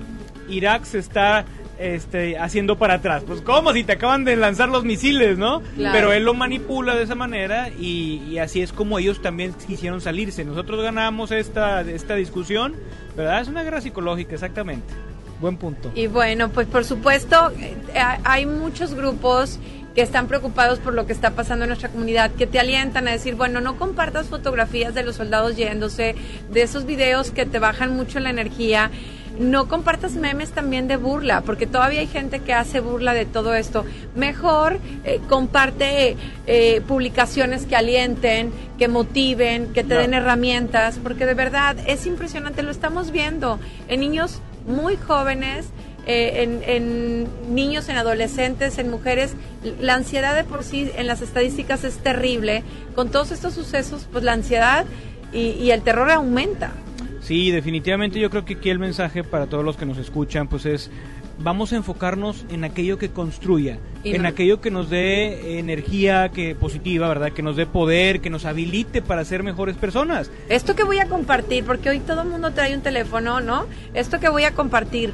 Irak 0.48 0.84
se 0.84 0.98
está 0.98 1.44
este, 1.78 2.38
haciendo 2.38 2.78
para 2.78 2.94
atrás. 2.94 3.24
Pues 3.26 3.40
cómo 3.40 3.72
si 3.72 3.84
te 3.84 3.92
acaban 3.92 4.24
de 4.24 4.36
lanzar 4.36 4.68
los 4.68 4.84
misiles, 4.84 5.36
¿no? 5.38 5.60
Claro. 5.76 5.94
Pero 5.94 6.12
él 6.12 6.24
lo 6.24 6.34
manipula 6.34 6.94
de 6.94 7.02
esa 7.02 7.14
manera 7.14 7.68
y, 7.68 8.22
y 8.28 8.38
así 8.38 8.62
es 8.62 8.72
como 8.72 8.98
ellos 8.98 9.20
también 9.20 9.52
quisieron 9.66 10.00
salirse. 10.00 10.44
Nosotros 10.44 10.82
ganamos 10.82 11.30
esta, 11.32 11.82
esta 11.82 12.14
discusión, 12.14 12.74
¿verdad? 13.16 13.42
Es 13.42 13.48
una 13.48 13.62
guerra 13.62 13.80
psicológica, 13.80 14.34
exactamente. 14.34 14.94
Buen 15.40 15.56
punto. 15.56 15.90
Y 15.94 16.06
bueno, 16.06 16.50
pues 16.50 16.66
por 16.66 16.84
supuesto, 16.84 17.52
eh, 17.58 17.76
hay 18.24 18.46
muchos 18.46 18.94
grupos 18.94 19.58
que 19.94 20.02
están 20.02 20.26
preocupados 20.26 20.80
por 20.80 20.92
lo 20.92 21.06
que 21.06 21.12
está 21.12 21.30
pasando 21.30 21.64
en 21.64 21.68
nuestra 21.68 21.88
comunidad, 21.88 22.32
que 22.32 22.46
te 22.46 22.58
alientan 22.58 23.06
a 23.06 23.12
decir, 23.12 23.36
bueno, 23.36 23.60
no 23.60 23.76
compartas 23.76 24.26
fotografías 24.26 24.94
de 24.94 25.04
los 25.04 25.16
soldados 25.16 25.56
yéndose, 25.56 26.16
de 26.50 26.62
esos 26.62 26.84
videos 26.84 27.30
que 27.30 27.46
te 27.46 27.58
bajan 27.58 27.94
mucho 27.94 28.18
la 28.18 28.30
energía. 28.30 28.90
No 29.38 29.66
compartas 29.68 30.12
memes 30.12 30.50
también 30.50 30.86
de 30.86 30.96
burla, 30.96 31.40
porque 31.40 31.66
todavía 31.66 32.00
hay 32.00 32.06
gente 32.06 32.40
que 32.40 32.52
hace 32.52 32.78
burla 32.78 33.14
de 33.14 33.26
todo 33.26 33.54
esto. 33.54 33.84
Mejor 34.14 34.78
eh, 35.04 35.20
comparte 35.28 36.16
eh, 36.46 36.80
publicaciones 36.86 37.66
que 37.66 37.74
alienten, 37.74 38.52
que 38.78 38.86
motiven, 38.86 39.72
que 39.72 39.82
te 39.82 39.94
den 39.94 40.14
herramientas, 40.14 41.00
porque 41.02 41.26
de 41.26 41.34
verdad 41.34 41.76
es 41.86 42.06
impresionante, 42.06 42.62
lo 42.62 42.70
estamos 42.70 43.10
viendo 43.10 43.58
en 43.88 44.00
niños 44.00 44.40
muy 44.66 44.96
jóvenes, 44.96 45.66
eh, 46.06 46.42
en, 46.42 46.62
en 46.66 47.54
niños, 47.54 47.88
en 47.88 47.96
adolescentes, 47.96 48.78
en 48.78 48.90
mujeres. 48.90 49.34
La 49.80 49.94
ansiedad 49.94 50.34
de 50.34 50.44
por 50.44 50.62
sí 50.62 50.90
en 50.96 51.06
las 51.06 51.22
estadísticas 51.22 51.84
es 51.84 51.98
terrible. 51.98 52.62
Con 52.94 53.10
todos 53.10 53.32
estos 53.32 53.54
sucesos, 53.54 54.06
pues 54.12 54.22
la 54.22 54.32
ansiedad 54.32 54.84
y, 55.32 55.50
y 55.50 55.70
el 55.70 55.82
terror 55.82 56.10
aumenta. 56.10 56.72
Sí, 57.20 57.50
definitivamente 57.50 58.20
yo 58.20 58.28
creo 58.28 58.44
que 58.44 58.54
aquí 58.54 58.68
el 58.68 58.78
mensaje 58.78 59.24
para 59.24 59.46
todos 59.46 59.64
los 59.64 59.78
que 59.78 59.86
nos 59.86 59.96
escuchan 59.96 60.46
pues 60.46 60.66
es 60.66 60.90
vamos 61.38 61.72
a 61.72 61.76
enfocarnos 61.76 62.44
en 62.50 62.64
aquello 62.64 62.96
que 62.98 63.10
construya, 63.10 63.78
Y 64.04 64.14
en 64.14 64.22
no- 64.22 64.28
aquello 64.28 64.60
que 64.60 64.70
nos 64.70 64.88
dé 64.90 65.58
energía 65.58 66.28
que 66.30 66.54
positiva, 66.54 67.08
¿verdad? 67.08 67.32
Que 67.32 67.42
nos 67.42 67.56
dé 67.56 67.66
poder, 67.66 68.20
que 68.20 68.30
nos 68.30 68.44
habilite 68.44 69.02
para 69.02 69.24
ser 69.24 69.42
mejores 69.42 69.76
personas. 69.76 70.30
Esto 70.48 70.74
que 70.76 70.84
voy 70.84 70.98
a 70.98 71.06
compartir, 71.08 71.64
porque 71.64 71.90
hoy 71.90 71.98
todo 72.00 72.22
el 72.22 72.28
mundo 72.28 72.52
trae 72.52 72.74
un 72.74 72.82
teléfono, 72.82 73.40
¿no? 73.40 73.66
Esto 73.94 74.20
que 74.20 74.28
voy 74.28 74.44
a 74.44 74.52
compartir, 74.52 75.12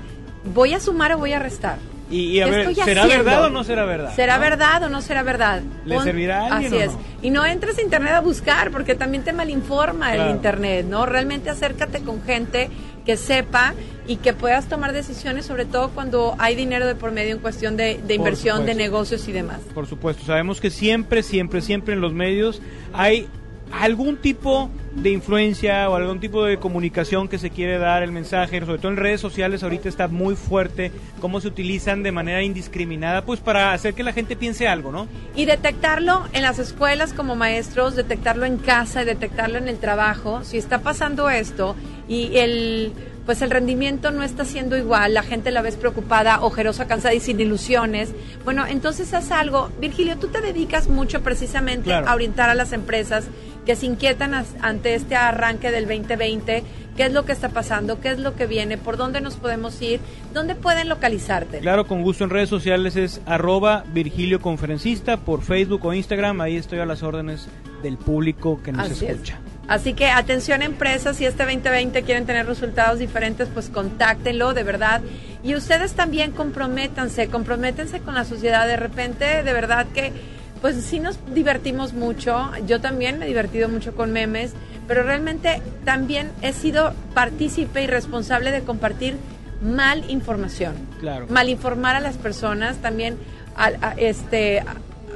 ¿voy 0.54 0.74
a 0.74 0.80
sumar 0.80 1.12
o 1.14 1.18
voy 1.18 1.32
a 1.32 1.38
restar? 1.38 1.78
Y, 2.10 2.22
y 2.24 2.40
a 2.40 2.46
¿Qué 2.46 2.50
ver, 2.50 2.60
estoy 2.62 2.74
¿será 2.84 3.02
haciendo? 3.04 3.24
verdad 3.24 3.44
o 3.44 3.50
no 3.50 3.62
será 3.62 3.84
verdad? 3.84 4.12
¿Será 4.16 4.34
¿No? 4.34 4.40
verdad 4.40 4.82
o 4.82 4.88
no 4.88 5.00
será 5.00 5.22
verdad? 5.22 5.62
¿Le 5.84 6.00
servirá 6.00 6.40
a 6.40 6.56
alguien 6.56 6.74
Así 6.74 6.82
o 6.82 6.84
es. 6.86 6.92
Y 7.22 7.30
no 7.30 7.46
entres 7.46 7.78
a 7.78 7.82
internet 7.82 8.14
a 8.14 8.20
buscar 8.20 8.72
porque 8.72 8.96
también 8.96 9.22
te 9.22 9.32
malinforma 9.32 10.12
el 10.16 10.28
internet, 10.32 10.86
¿no? 10.88 11.06
Realmente 11.06 11.50
acércate 11.50 12.00
con 12.00 12.20
gente 12.24 12.68
que 13.01 13.16
sepa 13.16 13.74
y 14.07 14.16
que 14.16 14.32
puedas 14.32 14.68
tomar 14.68 14.92
decisiones, 14.92 15.46
sobre 15.46 15.64
todo 15.64 15.90
cuando 15.90 16.34
hay 16.38 16.55
dinero 16.55 16.86
de 16.86 16.94
por 16.94 17.12
medio 17.12 17.34
en 17.34 17.40
cuestión 17.40 17.76
de, 17.76 18.01
de 18.07 18.14
inversión, 18.14 18.66
de 18.66 18.74
negocios 18.74 19.28
y 19.28 19.32
demás. 19.32 19.61
Por 19.74 19.86
supuesto, 19.86 20.24
sabemos 20.24 20.61
que 20.61 20.70
siempre, 20.70 21.22
siempre, 21.22 21.61
siempre 21.61 21.94
en 21.94 22.01
los 22.01 22.12
medios 22.12 22.61
hay 22.92 23.28
algún 23.72 24.16
tipo 24.16 24.70
de 24.94 25.11
influencia 25.11 25.88
o 25.88 25.94
algún 25.94 26.18
tipo 26.18 26.44
de 26.44 26.59
comunicación 26.59 27.28
que 27.28 27.38
se 27.38 27.51
quiere 27.51 27.78
dar 27.78 28.03
el 28.03 28.11
mensaje, 28.11 28.59
sobre 28.61 28.78
todo 28.78 28.90
en 28.90 28.96
redes 28.96 29.20
sociales 29.20 29.62
ahorita 29.62 29.88
está 29.88 30.09
muy 30.09 30.34
fuerte 30.34 30.90
cómo 31.20 31.40
se 31.40 31.48
utilizan 31.48 32.03
de 32.03 32.11
manera 32.11 32.42
indiscriminada, 32.42 33.24
pues 33.24 33.40
para 33.40 33.72
hacer 33.72 33.94
que 33.94 34.03
la 34.03 34.12
gente 34.12 34.34
piense 34.34 34.66
algo, 34.66 34.90
¿no? 34.90 35.07
Y 35.36 35.44
detectarlo 35.44 36.24
en 36.32 36.42
las 36.42 36.59
escuelas 36.59 37.12
como 37.12 37.36
maestros, 37.36 37.94
detectarlo 37.94 38.46
en 38.46 38.57
casa 38.57 39.03
y 39.03 39.05
detectarlo 39.05 39.59
en 39.59 39.68
el 39.68 39.78
trabajo. 39.78 40.42
Si 40.42 40.59
está 40.59 40.80
pasando 40.80 41.30
esto 41.30 41.76
y 42.11 42.36
el 42.36 42.92
pues 43.24 43.42
el 43.42 43.50
rendimiento 43.50 44.11
no 44.11 44.24
está 44.24 44.44
siendo 44.44 44.76
igual, 44.76 45.14
la 45.14 45.22
gente 45.22 45.52
la 45.52 45.62
ves 45.62 45.76
preocupada, 45.76 46.42
ojerosa, 46.42 46.88
cansada 46.88 47.14
y 47.14 47.20
sin 47.20 47.38
ilusiones. 47.38 48.12
Bueno, 48.44 48.66
entonces 48.66 49.14
haz 49.14 49.30
algo. 49.30 49.70
Virgilio, 49.80 50.18
tú 50.18 50.26
te 50.28 50.40
dedicas 50.40 50.88
mucho 50.88 51.22
precisamente 51.22 51.92
a 51.92 52.12
orientar 52.12 52.50
a 52.50 52.54
las 52.54 52.72
empresas 52.72 53.26
que 53.64 53.76
se 53.76 53.86
inquietan 53.86 54.34
ante 54.62 54.94
este 54.94 55.14
arranque 55.14 55.70
del 55.70 55.86
2020, 55.86 56.64
qué 56.96 57.02
es 57.04 57.12
lo 57.12 57.24
que 57.24 57.30
está 57.30 57.50
pasando, 57.50 58.00
qué 58.00 58.11
es 58.11 58.18
lo 58.18 58.34
que 58.34 58.46
viene, 58.46 58.78
por 58.78 58.96
dónde 58.96 59.20
nos 59.20 59.36
podemos 59.36 59.80
ir, 59.80 60.00
dónde 60.34 60.56
pueden 60.56 60.88
localizarte. 60.88 61.61
Claro, 61.61 61.86
con 61.86 62.02
gusto 62.02 62.24
en 62.24 62.30
redes 62.30 62.48
sociales 62.48 62.96
es 62.96 63.20
arroba 63.26 63.84
Virgilio 63.92 64.40
Conferencista 64.40 65.18
por 65.18 65.42
Facebook 65.42 65.84
o 65.84 65.94
Instagram, 65.94 66.40
ahí 66.40 66.56
estoy 66.56 66.80
a 66.80 66.86
las 66.86 67.04
órdenes 67.04 67.46
del 67.82 67.96
público 67.96 68.61
que 68.61 68.72
nos 68.72 68.90
escucha. 68.90 69.38
Así 69.70 69.94
que 69.94 70.08
atención 70.10 70.62
empresas, 70.62 71.16
si 71.16 71.26
este 71.26 71.44
2020 71.44 72.02
quieren 72.02 72.26
tener 72.26 72.44
resultados 72.44 72.98
diferentes, 72.98 73.46
pues 73.54 73.68
contáctenlo, 73.68 74.52
de 74.52 74.64
verdad. 74.64 75.00
Y 75.44 75.54
ustedes 75.54 75.92
también 75.92 76.32
comprométanse, 76.32 77.28
comprométense 77.28 78.00
con 78.00 78.16
la 78.16 78.24
sociedad. 78.24 78.66
De 78.66 78.76
repente, 78.76 79.44
de 79.44 79.52
verdad 79.52 79.86
que, 79.94 80.12
pues 80.60 80.74
sí 80.84 80.98
nos 80.98 81.20
divertimos 81.32 81.92
mucho. 81.92 82.50
Yo 82.66 82.80
también 82.80 83.20
me 83.20 83.26
he 83.26 83.28
divertido 83.28 83.68
mucho 83.68 83.94
con 83.94 84.10
memes, 84.10 84.54
pero 84.88 85.04
realmente 85.04 85.62
también 85.84 86.32
he 86.42 86.52
sido 86.52 86.92
partícipe 87.14 87.80
y 87.80 87.86
responsable 87.86 88.50
de 88.50 88.62
compartir 88.62 89.18
mal 89.62 90.02
información. 90.10 90.74
Claro. 90.98 91.28
Mal 91.28 91.48
informar 91.48 91.94
a 91.94 92.00
las 92.00 92.16
personas, 92.16 92.78
también 92.78 93.18
este, 93.98 94.64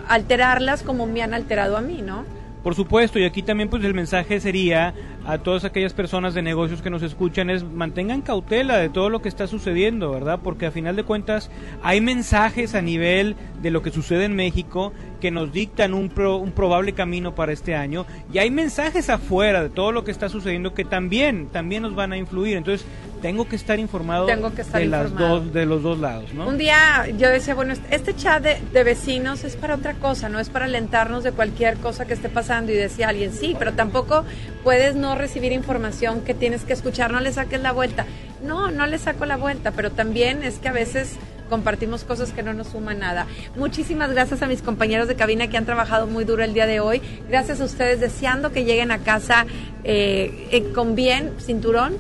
alterarlas 0.06 0.84
como 0.84 1.06
me 1.06 1.22
han 1.22 1.34
alterado 1.34 1.76
a 1.76 1.80
mí, 1.80 2.02
¿no? 2.02 2.24
Por 2.64 2.74
supuesto, 2.74 3.18
y 3.18 3.24
aquí 3.24 3.42
también 3.42 3.68
pues 3.68 3.84
el 3.84 3.92
mensaje 3.92 4.40
sería 4.40 4.94
a 5.26 5.36
todas 5.36 5.64
aquellas 5.64 5.92
personas 5.92 6.32
de 6.32 6.40
negocios 6.40 6.80
que 6.80 6.88
nos 6.88 7.02
escuchan 7.02 7.50
es 7.50 7.62
mantengan 7.62 8.22
cautela 8.22 8.78
de 8.78 8.88
todo 8.88 9.10
lo 9.10 9.20
que 9.20 9.28
está 9.28 9.46
sucediendo, 9.46 10.10
¿verdad? 10.10 10.40
Porque 10.42 10.64
a 10.64 10.70
final 10.70 10.96
de 10.96 11.04
cuentas 11.04 11.50
hay 11.82 12.00
mensajes 12.00 12.74
a 12.74 12.80
nivel 12.80 13.36
de 13.60 13.70
lo 13.70 13.82
que 13.82 13.90
sucede 13.90 14.24
en 14.24 14.34
México 14.34 14.94
que 15.20 15.30
nos 15.30 15.52
dictan 15.52 15.92
un, 15.92 16.10
un 16.18 16.52
probable 16.52 16.94
camino 16.94 17.34
para 17.34 17.52
este 17.52 17.74
año 17.74 18.06
y 18.32 18.38
hay 18.38 18.50
mensajes 18.50 19.10
afuera 19.10 19.62
de 19.62 19.68
todo 19.68 19.92
lo 19.92 20.04
que 20.04 20.10
está 20.10 20.30
sucediendo 20.30 20.72
que 20.72 20.86
también 20.86 21.48
también 21.48 21.82
nos 21.82 21.94
van 21.94 22.14
a 22.14 22.16
influir. 22.16 22.56
Entonces, 22.56 22.86
tengo 23.24 23.48
que 23.48 23.56
estar 23.56 23.80
informado 23.80 24.26
de 24.26 24.84
las 24.84 25.16
dos 25.16 25.50
de 25.50 25.64
los 25.64 25.82
dos 25.82 25.98
lados, 25.98 26.34
¿no? 26.34 26.46
Un 26.46 26.58
día 26.58 27.08
yo 27.16 27.30
decía, 27.30 27.54
bueno, 27.54 27.72
este 27.90 28.14
chat 28.14 28.44
de, 28.44 28.84
vecinos 28.84 29.44
es 29.44 29.56
para 29.56 29.76
otra 29.76 29.94
cosa, 29.94 30.28
no 30.28 30.38
es 30.38 30.50
para 30.50 30.66
alentarnos 30.66 31.24
de 31.24 31.32
cualquier 31.32 31.78
cosa 31.78 32.04
que 32.04 32.12
esté 32.12 32.28
pasando 32.28 32.70
y 32.70 32.74
decía 32.74 33.08
alguien, 33.08 33.32
sí, 33.32 33.56
pero 33.58 33.72
tampoco 33.72 34.26
puedes 34.62 34.94
no 34.94 35.14
recibir 35.14 35.52
información 35.52 36.20
que 36.20 36.34
tienes 36.34 36.64
que 36.64 36.74
escuchar, 36.74 37.12
no 37.12 37.20
le 37.20 37.32
saques 37.32 37.62
la 37.62 37.72
vuelta. 37.72 38.04
No, 38.42 38.70
no 38.70 38.86
le 38.86 38.98
saco 38.98 39.24
la 39.24 39.38
vuelta, 39.38 39.72
pero 39.72 39.90
también 39.90 40.42
es 40.42 40.58
que 40.58 40.68
a 40.68 40.72
veces 40.72 41.16
compartimos 41.48 42.04
cosas 42.04 42.30
que 42.30 42.42
no 42.42 42.52
nos 42.52 42.68
suman 42.68 42.98
nada. 42.98 43.26
Muchísimas 43.56 44.10
gracias 44.10 44.42
a 44.42 44.46
mis 44.46 44.60
compañeros 44.60 45.08
de 45.08 45.14
cabina 45.14 45.48
que 45.48 45.56
han 45.56 45.64
trabajado 45.64 46.06
muy 46.06 46.24
duro 46.24 46.44
el 46.44 46.52
día 46.52 46.66
de 46.66 46.80
hoy. 46.80 47.00
Gracias 47.26 47.62
a 47.62 47.64
ustedes, 47.64 48.00
deseando 48.00 48.52
que 48.52 48.66
lleguen 48.66 48.90
a 48.90 48.98
casa 48.98 49.46
eh, 49.82 50.46
eh, 50.50 50.72
con 50.74 50.94
bien, 50.94 51.32
cinturón, 51.38 51.96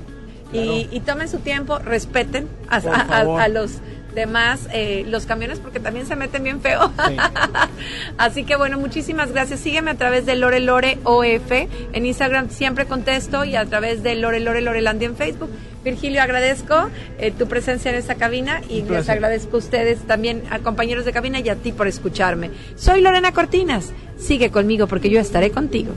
y, 0.54 1.00
tomen 1.00 1.28
su 1.28 1.38
tiempo, 1.38 1.78
respeten 1.78 2.48
a, 2.68 3.48
los 3.48 3.80
demás 4.14 4.68
eh, 4.72 5.04
los 5.08 5.26
camiones 5.26 5.58
porque 5.58 5.80
también 5.80 6.06
se 6.06 6.16
meten 6.16 6.44
bien 6.44 6.60
feo. 6.60 6.92
Así 8.18 8.44
que 8.44 8.56
bueno, 8.56 8.78
muchísimas 8.78 9.32
gracias. 9.32 9.60
Sígueme 9.60 9.90
a 9.90 9.94
través 9.96 10.24
de 10.26 10.36
Lore 10.36 10.60
Lore 10.60 10.98
OF. 11.02 11.50
En 11.92 12.06
Instagram 12.06 12.50
siempre 12.50 12.86
contesto 12.86 13.44
y 13.44 13.56
a 13.56 13.66
través 13.66 14.02
de 14.02 14.14
Lore 14.14 14.40
Lore 14.40 14.60
Lorelandia 14.60 15.06
en 15.06 15.16
Facebook. 15.16 15.50
Virgilio, 15.82 16.22
agradezco 16.22 16.88
eh, 17.18 17.30
tu 17.30 17.46
presencia 17.46 17.90
en 17.90 17.96
esta 17.96 18.14
cabina 18.14 18.62
y 18.70 18.82
les 18.82 19.08
agradezco 19.10 19.56
a 19.56 19.58
ustedes 19.58 19.98
también, 20.06 20.42
a 20.50 20.60
compañeros 20.60 21.04
de 21.04 21.12
cabina 21.12 21.40
y 21.40 21.48
a 21.50 21.56
ti 21.56 21.72
por 21.72 21.88
escucharme. 21.88 22.50
Soy 22.76 23.02
Lorena 23.02 23.32
Cortinas. 23.32 23.92
Sigue 24.16 24.50
conmigo 24.50 24.86
porque 24.86 25.10
yo 25.10 25.20
estaré 25.20 25.50
contigo. 25.50 25.92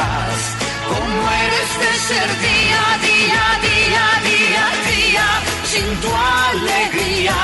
Como 0.00 1.30
eres 1.46 1.70
de 1.82 1.92
ser 2.08 2.28
día, 2.48 2.84
día, 3.08 3.44
día, 3.68 4.04
día, 4.28 4.64
día, 4.90 5.26
sin 5.64 5.88
tu 6.02 6.10
alegría 6.48 7.36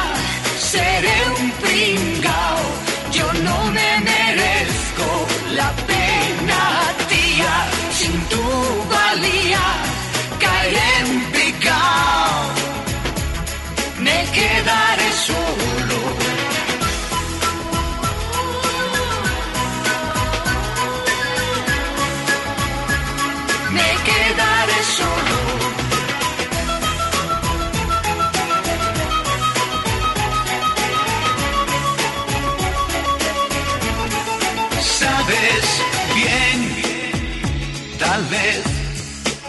seré 0.59 1.19
un 1.41 1.51
pringao. 1.63 2.65
Yo 3.13 3.27
no 3.47 3.59
me 3.77 3.91
merezco 4.11 5.09
la 5.59 5.71
pena, 5.91 6.61
tía, 7.11 7.55
sin 7.99 8.15
tu 8.33 8.45
valía 8.95 9.67
caeré 10.39 10.89
en 11.01 11.21
picao. 11.33 12.41
Me 13.99 14.19
quedaré 14.37 15.11
solo. 15.29 16.36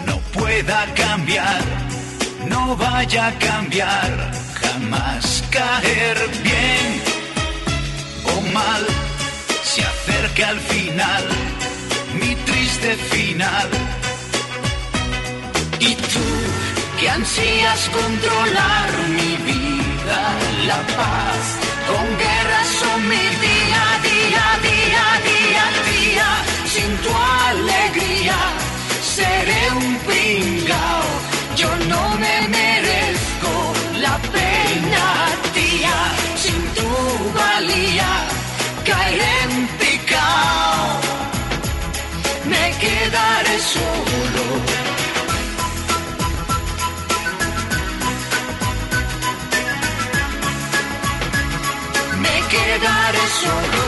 no 0.06 0.18
pueda 0.32 0.86
cambiar, 0.94 1.62
no 2.48 2.76
vaya 2.76 3.28
a 3.28 3.38
cambiar 3.38 4.30
jamás 4.60 5.42
caer 5.50 6.18
bien 6.44 7.02
o 8.24 8.40
mal. 8.52 8.86
Se 9.64 9.82
acerca 9.82 10.48
al 10.48 10.60
final, 10.60 11.24
mi 12.20 12.34
triste 12.46 12.94
final. 13.10 13.68
Y 15.80 15.94
tú 15.94 16.28
que 17.00 17.10
ansías 17.10 17.88
controlar 17.88 18.90
mi 19.08 19.32
vida, 19.50 20.20
la 20.66 20.80
paz, 20.98 21.44
con 21.88 22.06
guerras 22.22 22.68
son 22.80 23.08
mi 23.08 23.26
día, 23.46 23.84
día, 24.08 24.46
día, 24.68 25.04
día, 25.28 25.64
día, 25.90 26.28
sin 26.72 26.96
tu 26.98 27.12
alegría 27.16 28.67
seré 29.18 29.62
un 29.80 29.88
pingao, 30.08 31.06
yo 31.60 31.70
no 31.92 32.02
me 32.22 32.36
merezco 32.56 33.52
la 34.04 34.16
pena, 34.34 35.04
tía, 35.54 35.96
sin 36.42 36.62
tu 36.76 36.90
valía 37.38 38.10
caeré 38.88 39.32
en 39.46 39.54
picao, 39.80 41.00
me 42.52 42.64
quedaré 42.82 43.56
solo. 43.74 44.44
Me 52.24 52.36
quedaré 52.52 53.24
solo. 53.42 53.87